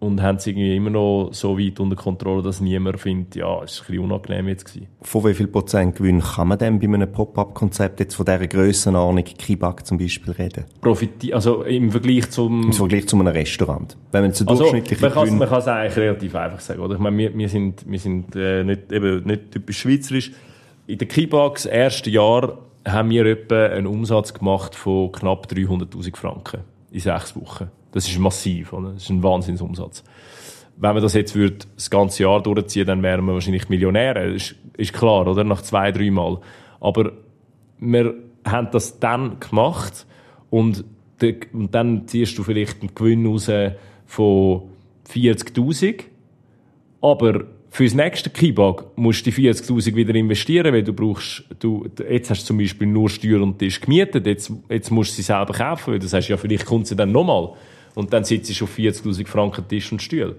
und 0.00 0.20
haben 0.22 0.37
es 0.37 0.46
irgendwie 0.46 0.76
immer 0.76 0.90
noch 0.90 1.30
so 1.33 1.59
weit 1.59 1.80
unter 1.80 1.96
Kontrolle, 1.96 2.42
dass 2.42 2.61
niemand 2.61 3.00
findet, 3.00 3.37
ja, 3.37 3.62
es 3.62 3.80
war 3.80 3.87
ein 3.87 3.87
bisschen 3.87 3.98
unangenehm 4.00 4.48
jetzt 4.48 4.66
gewesen. 4.66 4.88
Von 5.02 5.24
wie 5.24 5.35
viel 5.35 5.46
Prozent 5.46 5.96
Gewinn 5.96 6.20
kann 6.20 6.48
man 6.48 6.59
denn 6.59 6.78
bei 6.78 6.87
einem 6.87 7.11
Pop-up-Konzept 7.11 8.00
jetzt 8.00 8.14
von 8.14 8.26
dieser 8.26 8.46
Grössenordnung 8.46 9.24
Kibak 9.24 9.87
zum 9.87 9.98
Beispiel 9.98 10.33
reden? 10.33 10.64
Profiti 10.80 11.33
also 11.33 11.62
im 11.62 11.90
Vergleich 11.90 12.30
zum... 12.30 12.64
Im 12.64 12.72
Vergleich 12.72 13.09
zu 13.09 13.16
einem 13.16 13.28
Restaurant. 13.28 13.96
Wenn 14.12 14.22
man 14.22 14.33
zu 14.35 14.46
also, 14.46 14.70
man 14.72 14.85
kann 14.85 15.38
man 15.38 15.48
kann 15.48 15.59
es 15.59 15.68
eigentlich 15.68 15.96
relativ 15.96 16.35
einfach 16.35 16.61
sagen, 16.61 16.80
oder? 16.80 16.94
Ich 16.94 17.00
meine, 17.00 17.16
wir, 17.16 17.37
wir 17.37 17.48
sind, 17.48 17.88
wir 17.88 17.98
sind 17.98 18.37
äh, 18.37 18.62
nicht, 18.62 18.92
eben, 18.92 19.24
nicht 19.24 19.52
typisch 19.52 19.78
schweizerisch. 19.78 20.33
In 20.87 20.98
der 20.98 21.09
Kibaks 21.09 21.64
ersten 21.64 22.11
Jahr 22.11 22.59
haben 22.87 23.11
wir 23.11 23.24
etwa 23.24 23.66
einen 23.66 23.87
Umsatz 23.87 24.35
gemacht 24.35 24.74
von 24.74 25.11
knapp 25.12 25.46
300'000 25.46 26.16
Franken 26.16 26.61
in 26.90 27.00
sechs 27.00 27.35
Wochen. 27.37 27.70
Das 27.94 28.09
ist 28.09 28.18
massiv, 28.18 28.72
oder? 28.72 28.90
Das 28.94 29.04
ist 29.04 29.11
ein 29.11 29.22
Wahnsinnsumsatz. 29.22 30.02
Wenn 30.76 30.94
man 30.94 31.02
das 31.02 31.14
jetzt 31.14 31.37
würde, 31.37 31.59
das 31.76 31.90
ganze 31.90 32.24
Jahr 32.24 32.42
durchziehen, 32.42 32.87
dann 32.87 33.04
wären 33.04 33.24
wir 33.24 33.35
wahrscheinlich 33.35 33.68
Millionäre. 33.68 34.33
Das 34.33 34.42
ist, 34.42 34.57
ist 34.76 34.92
klar, 34.92 35.28
oder? 35.28 35.44
Nach 35.44 35.62
zwei, 35.62 35.92
drei 35.92 36.11
Mal. 36.11 36.40
Aber 36.80 37.12
wir 37.78 38.14
haben 38.44 38.68
das 38.72 38.98
dann 38.98 39.38
gemacht 39.38 40.07
und, 40.50 40.85
und 41.52 41.72
dann 41.72 42.09
ziehst 42.09 42.37
du 42.37 42.42
vielleicht 42.42 42.80
einen 42.80 42.96
Gewinn 42.96 43.26
raus 43.26 43.48
von 44.07 44.62
40.000. 45.09 46.02
Aber 47.00 47.44
fürs 47.70 47.94
nächste 47.94 48.30
Keybag 48.30 48.87
musst 48.96 49.24
du 49.24 49.30
die 49.30 49.52
40.000 49.52 49.94
wieder 49.94 50.16
investieren, 50.16 50.74
weil 50.74 50.83
du 50.83 50.92
brauchst, 50.92 51.44
du, 51.61 51.87
jetzt 52.11 52.28
hast 52.28 52.42
du 52.42 52.46
zum 52.46 52.59
Beispiel 52.59 52.88
nur 52.88 53.09
Stühle 53.09 53.44
und 53.44 53.61
Tisch 53.61 53.80
gemietet, 53.80 54.26
jetzt, 54.26 54.52
jetzt 54.68 54.90
musst 54.90 55.12
du 55.12 55.16
sie 55.16 55.22
selber 55.22 55.52
kaufen, 55.52 55.92
weil 55.92 56.00
das 56.00 56.12
heißt 56.12 56.28
ja, 56.28 56.37
vielleicht 56.37 56.66
kommt 56.66 56.88
sie 56.88 56.96
dann 56.96 57.12
nochmal. 57.12 57.52
Und 57.94 58.12
dann 58.12 58.24
sitzt 58.24 58.59
du 58.61 58.64
auf 58.64 58.76
40.000 58.76 59.26
Franken 59.26 59.68
Tisch 59.68 59.90
und 59.92 60.02
Stuhl. 60.02 60.37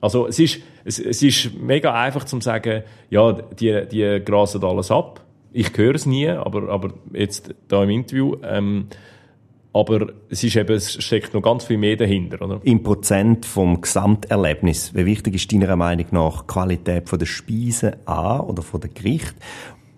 Also, 0.00 0.26
es 0.26 0.38
ist, 0.38 0.60
es, 0.84 0.98
es 0.98 1.22
ist 1.22 1.54
mega 1.54 1.94
einfach 1.94 2.24
zu 2.24 2.40
sagen, 2.40 2.82
ja, 3.10 3.32
die, 3.32 3.86
die 3.90 4.22
grasen 4.24 4.62
alles 4.62 4.90
ab. 4.90 5.24
Ich 5.52 5.76
höre 5.76 5.94
es 5.94 6.04
nie, 6.04 6.28
aber, 6.28 6.68
aber 6.68 6.94
jetzt 7.12 7.54
da 7.68 7.82
im 7.84 7.90
Interview. 7.90 8.36
Ähm, 8.42 8.88
aber 9.74 10.12
es 10.30 10.44
ist 10.44 10.54
eben, 10.54 10.72
es 10.72 11.02
steckt 11.02 11.34
noch 11.34 11.42
ganz 11.42 11.64
viel 11.64 11.78
mehr 11.78 11.96
dahinter, 11.96 12.40
oder? 12.42 12.60
Im 12.62 12.84
Prozent 12.84 13.44
vom 13.44 13.80
Gesamterlebnis, 13.80 14.94
wie 14.94 15.04
wichtig 15.04 15.34
ist 15.34 15.52
deiner 15.52 15.74
Meinung 15.74 16.06
nach 16.12 16.42
die 16.42 16.46
Qualität 16.46 17.08
von 17.08 17.18
der 17.18 17.26
Speise 17.26 17.98
A 18.04 18.38
oder 18.38 18.62
von 18.62 18.80
der 18.80 18.90
Gericht 18.90 19.34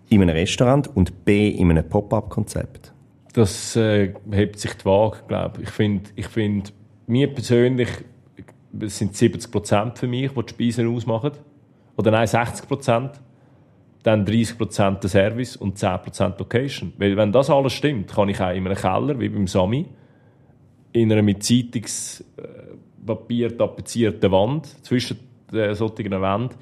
in 0.09 0.23
einem 0.23 0.35
Restaurant 0.35 0.89
und 0.97 1.27
B 1.27 1.51
in 1.51 1.71
einem 1.71 1.87
Pop-up-Konzept? 1.87 2.95
Das 3.35 3.77
äh, 3.77 4.15
hebt 4.31 4.59
sich 4.59 4.73
die 4.73 4.85
Waage, 4.87 5.19
glaube 5.29 5.61
ich. 5.61 5.69
Ich 5.69 5.75
finde, 5.75 6.11
ich 6.17 6.29
find, 6.29 6.73
mir 7.07 7.33
persönlich 7.33 7.89
sind 8.83 9.17
70 9.17 9.51
Prozent 9.51 9.99
für 9.99 10.07
mich, 10.07 10.33
die 10.33 10.43
die 10.43 10.51
Speisen 10.51 10.95
ausmachen. 10.95 11.33
Oder 11.97 12.11
nein, 12.11 12.27
60 12.27 12.69
Prozent. 12.69 13.13
Dann 14.03 14.25
30 14.25 14.59
Prozent 14.59 15.03
der 15.03 15.11
Service 15.11 15.57
und 15.57 15.79
10 15.79 15.99
Prozent 16.03 16.39
Location. 16.39 16.93
Weil 16.99 17.17
wenn 17.17 17.33
das 17.33 17.51
alles 17.51 17.73
stimmt, 17.73 18.13
kann 18.13 18.29
ich 18.29 18.41
auch 18.41 18.53
in 18.53 18.67
einem 18.67 18.77
Keller, 18.77 19.19
wie 19.19 19.29
beim 19.29 19.47
Sami, 19.47 19.87
in 20.93 21.11
einer 21.11 21.23
mit 21.23 21.43
Zeitungspapier 21.43 23.57
tapezierten 23.57 24.31
Wand, 24.31 24.67
zwischen 24.85 25.19
den 25.53 25.75
solchen 25.75 26.11
Wänden, 26.11 26.55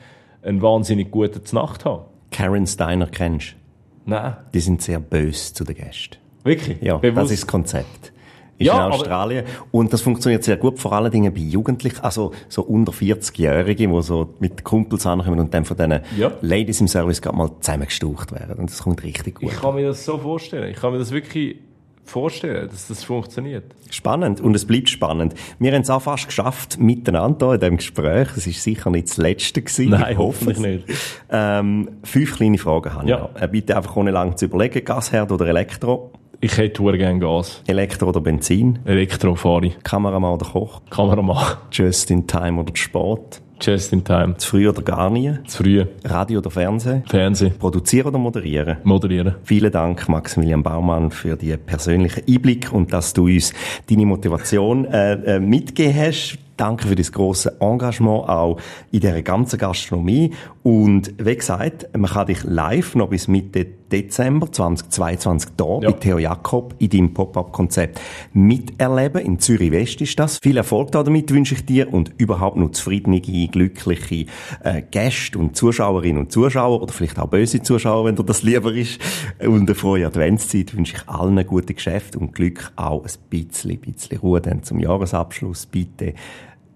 eine 0.42 0.62
wahnsinnig 0.62 1.10
gute 1.10 1.40
Nacht 1.54 1.84
haben. 1.84 2.04
Karen 2.30 2.66
Steiner 2.66 3.06
kennst 3.06 3.52
du? 3.52 4.10
Nein. 4.10 4.36
Die 4.52 4.60
sind 4.60 4.82
sehr 4.82 5.00
böse 5.00 5.54
zu 5.54 5.64
den 5.64 5.76
Gästen. 5.76 6.16
Wirklich? 6.42 6.82
Ja, 6.82 6.98
Bewusst. 6.98 7.16
das 7.16 7.30
ist 7.30 7.42
das 7.42 7.46
Konzept. 7.46 8.12
Ist 8.58 8.66
Ja, 8.66 8.86
in 8.86 8.92
Australien. 8.92 9.44
Und 9.72 9.92
das 9.92 10.00
funktioniert 10.00 10.44
sehr 10.44 10.56
gut, 10.56 10.78
vor 10.78 10.92
allen 10.92 11.10
Dingen 11.10 11.32
bei 11.34 11.40
Jugendlichen, 11.40 12.00
also 12.02 12.32
so 12.48 12.62
unter 12.62 12.92
40-Jährigen, 12.92 13.92
die 13.92 14.02
so 14.02 14.34
mit 14.38 14.62
Kumpels 14.64 15.06
ankommen 15.06 15.40
und 15.40 15.52
dann 15.52 15.64
von 15.64 15.76
diesen 15.76 16.00
Ja. 16.16 16.30
Ladies 16.40 16.80
im 16.80 16.88
Service 16.88 17.20
gerade 17.20 17.36
mal 17.36 17.50
zusammengestaucht 17.60 18.32
werden. 18.32 18.56
Und 18.56 18.70
das 18.70 18.82
kommt 18.82 19.02
richtig 19.02 19.40
gut. 19.40 19.50
Ich 19.52 19.60
kann 19.60 19.74
mir 19.74 19.88
das 19.88 20.04
so 20.04 20.18
vorstellen. 20.18 20.70
Ich 20.70 20.76
kann 20.76 20.92
mir 20.92 20.98
das 20.98 21.10
wirklich 21.10 21.56
vorstellen, 22.04 22.68
dass 22.68 22.88
das 22.88 23.02
funktioniert. 23.02 23.64
Spannend. 23.90 24.40
Und 24.40 24.54
es 24.54 24.66
bleibt 24.66 24.90
spannend. 24.90 25.34
Wir 25.58 25.72
haben 25.72 25.82
es 25.82 25.90
auch 25.90 26.02
fast 26.02 26.26
geschafft, 26.26 26.78
miteinander 26.78 27.46
hier 27.46 27.54
in 27.54 27.60
diesem 27.60 27.76
Gespräch. 27.78 28.28
Es 28.36 28.46
ist 28.46 28.62
sicher 28.62 28.90
nicht 28.90 29.08
das 29.08 29.16
letzte 29.16 29.62
gewesen. 29.62 29.90
Nein, 29.90 30.12
Ich 30.12 30.18
hoffe 30.18 30.46
hoffentlich 30.46 30.58
nicht. 30.86 30.98
Ähm, 31.30 31.88
fünf 32.04 32.36
kleine 32.36 32.58
Fragen 32.58 32.92
habe 32.92 33.08
Ja. 33.08 33.16
ich 33.16 33.22
noch. 33.34 33.42
Äh, 33.42 33.48
Bitte 33.48 33.76
einfach 33.76 33.96
ohne 33.96 34.10
lange 34.10 34.34
zu 34.36 34.44
überlegen. 34.44 34.84
Gasherd 34.84 35.32
oder 35.32 35.46
Elektro? 35.46 36.12
Ich 36.40 36.56
hätte 36.58 36.82
verdammt 36.82 36.98
gerne 36.98 37.18
Gas. 37.20 37.62
Elektro 37.66 38.08
oder 38.08 38.20
Benzin? 38.20 38.78
Elektro 38.84 39.34
fahre 39.34 39.66
ich. 39.66 39.82
Kameramann 39.82 40.34
oder 40.34 40.46
Koch? 40.46 40.82
Kameramann. 40.90 41.56
Just 41.70 42.10
in 42.10 42.26
Time 42.26 42.60
oder 42.60 42.74
Sport? 42.74 43.40
Just 43.60 43.92
in 43.92 44.04
time. 44.04 44.36
Zu 44.36 44.50
früh 44.50 44.68
oder 44.68 44.82
gar 44.82 45.10
nie? 45.10 45.32
Zu 45.46 45.62
früh. 45.62 45.84
Radio 46.04 46.40
oder 46.40 46.50
Fernsehen? 46.50 47.04
Fernsehen. 47.08 47.54
Produzieren 47.58 48.08
oder 48.08 48.18
moderieren? 48.18 48.78
Moderieren. 48.84 49.36
Vielen 49.44 49.72
Dank, 49.72 50.08
Maximilian 50.08 50.62
Baumann, 50.62 51.10
für 51.10 51.36
die 51.36 51.56
persönlichen 51.56 52.24
Einblick 52.28 52.72
und 52.72 52.92
dass 52.92 53.12
du 53.12 53.24
uns 53.26 53.54
deine 53.88 54.06
Motivation 54.06 54.84
äh, 54.86 55.36
äh, 55.36 55.40
mitgegeben 55.40 55.98
hast. 55.98 56.38
Danke 56.56 56.86
für 56.86 56.94
das 56.94 57.10
große 57.10 57.56
Engagement 57.60 58.28
auch 58.28 58.60
in 58.92 59.00
dieser 59.00 59.22
ganzen 59.22 59.58
Gastronomie. 59.58 60.32
Und 60.62 61.14
wie 61.18 61.34
gesagt, 61.34 61.88
man 61.96 62.10
kann 62.10 62.26
dich 62.26 62.44
live 62.44 62.94
noch 62.94 63.08
bis 63.08 63.26
Mitte 63.26 63.66
Dezember 63.94 64.50
2022 64.50 65.50
hier 65.56 65.78
Ja. 65.82 65.90
bei 65.90 65.96
Theo 65.98 66.18
Jakob 66.18 66.74
in 66.78 66.90
deinem 66.90 67.14
Pop-Up-Konzept 67.14 68.00
miterleben. 68.32 69.22
In 69.22 69.38
Zürich 69.38 69.70
West 69.70 70.00
ist 70.00 70.18
das. 70.18 70.38
Viel 70.42 70.56
Erfolg 70.56 70.90
damit 70.90 71.30
wünsche 71.32 71.54
ich 71.54 71.64
dir 71.64 71.92
und 71.94 72.12
überhaupt 72.18 72.56
nur 72.56 72.72
zufriedene, 72.72 73.20
glückliche 73.20 74.26
äh, 74.64 74.82
Gäste 74.90 75.38
und 75.38 75.56
Zuschauerinnen 75.56 76.18
und 76.22 76.32
Zuschauer 76.32 76.82
oder 76.82 76.92
vielleicht 76.92 77.18
auch 77.20 77.28
böse 77.28 77.62
Zuschauer, 77.62 78.04
wenn 78.06 78.16
dir 78.16 78.24
das 78.24 78.42
lieber 78.42 78.72
ist. 78.72 79.00
Und 79.40 79.62
eine 79.68 79.74
frohe 79.76 80.04
Adventszeit 80.04 80.76
wünsche 80.76 80.96
ich 80.96 81.08
allen 81.08 81.38
ein 81.38 81.46
gutes 81.46 81.76
Geschäft 81.76 82.16
und 82.16 82.34
Glück 82.34 82.72
auch 82.74 83.04
ein 83.04 83.10
bisschen, 83.30 83.78
bisschen 83.78 84.18
Ruhe 84.18 84.40
dann 84.40 84.64
zum 84.64 84.80
Jahresabschluss. 84.80 85.66
Bitte, 85.66 86.14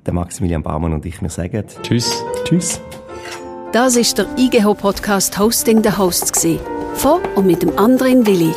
der 0.06 0.14
Maximilian 0.14 0.62
Baumann 0.62 0.92
und 0.92 1.04
ich, 1.04 1.20
wir 1.20 1.30
sagen 1.30 1.64
Tschüss. 1.82 2.22
Tschüss. 2.44 2.80
Das 3.72 3.96
ist 3.96 4.16
der 4.16 4.26
IGH 4.38 4.72
Podcast 4.74 5.38
Hosting 5.38 5.82
the 5.82 5.90
Hosts 5.90 6.32
gsi. 6.32 6.58
Von 6.98 7.20
und 7.36 7.46
mit 7.46 7.62
dem 7.62 7.78
anderen 7.78 8.26
Willi. 8.26 8.52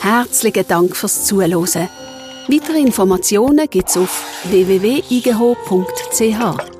Herzlichen 0.00 0.66
Dank 0.66 0.96
fürs 0.96 1.24
Zuhören. 1.24 1.88
Weitere 2.48 2.80
Informationen 2.80 3.70
gibt's 3.70 3.96
auf 3.96 4.24
www.igh.ch. 4.50 6.73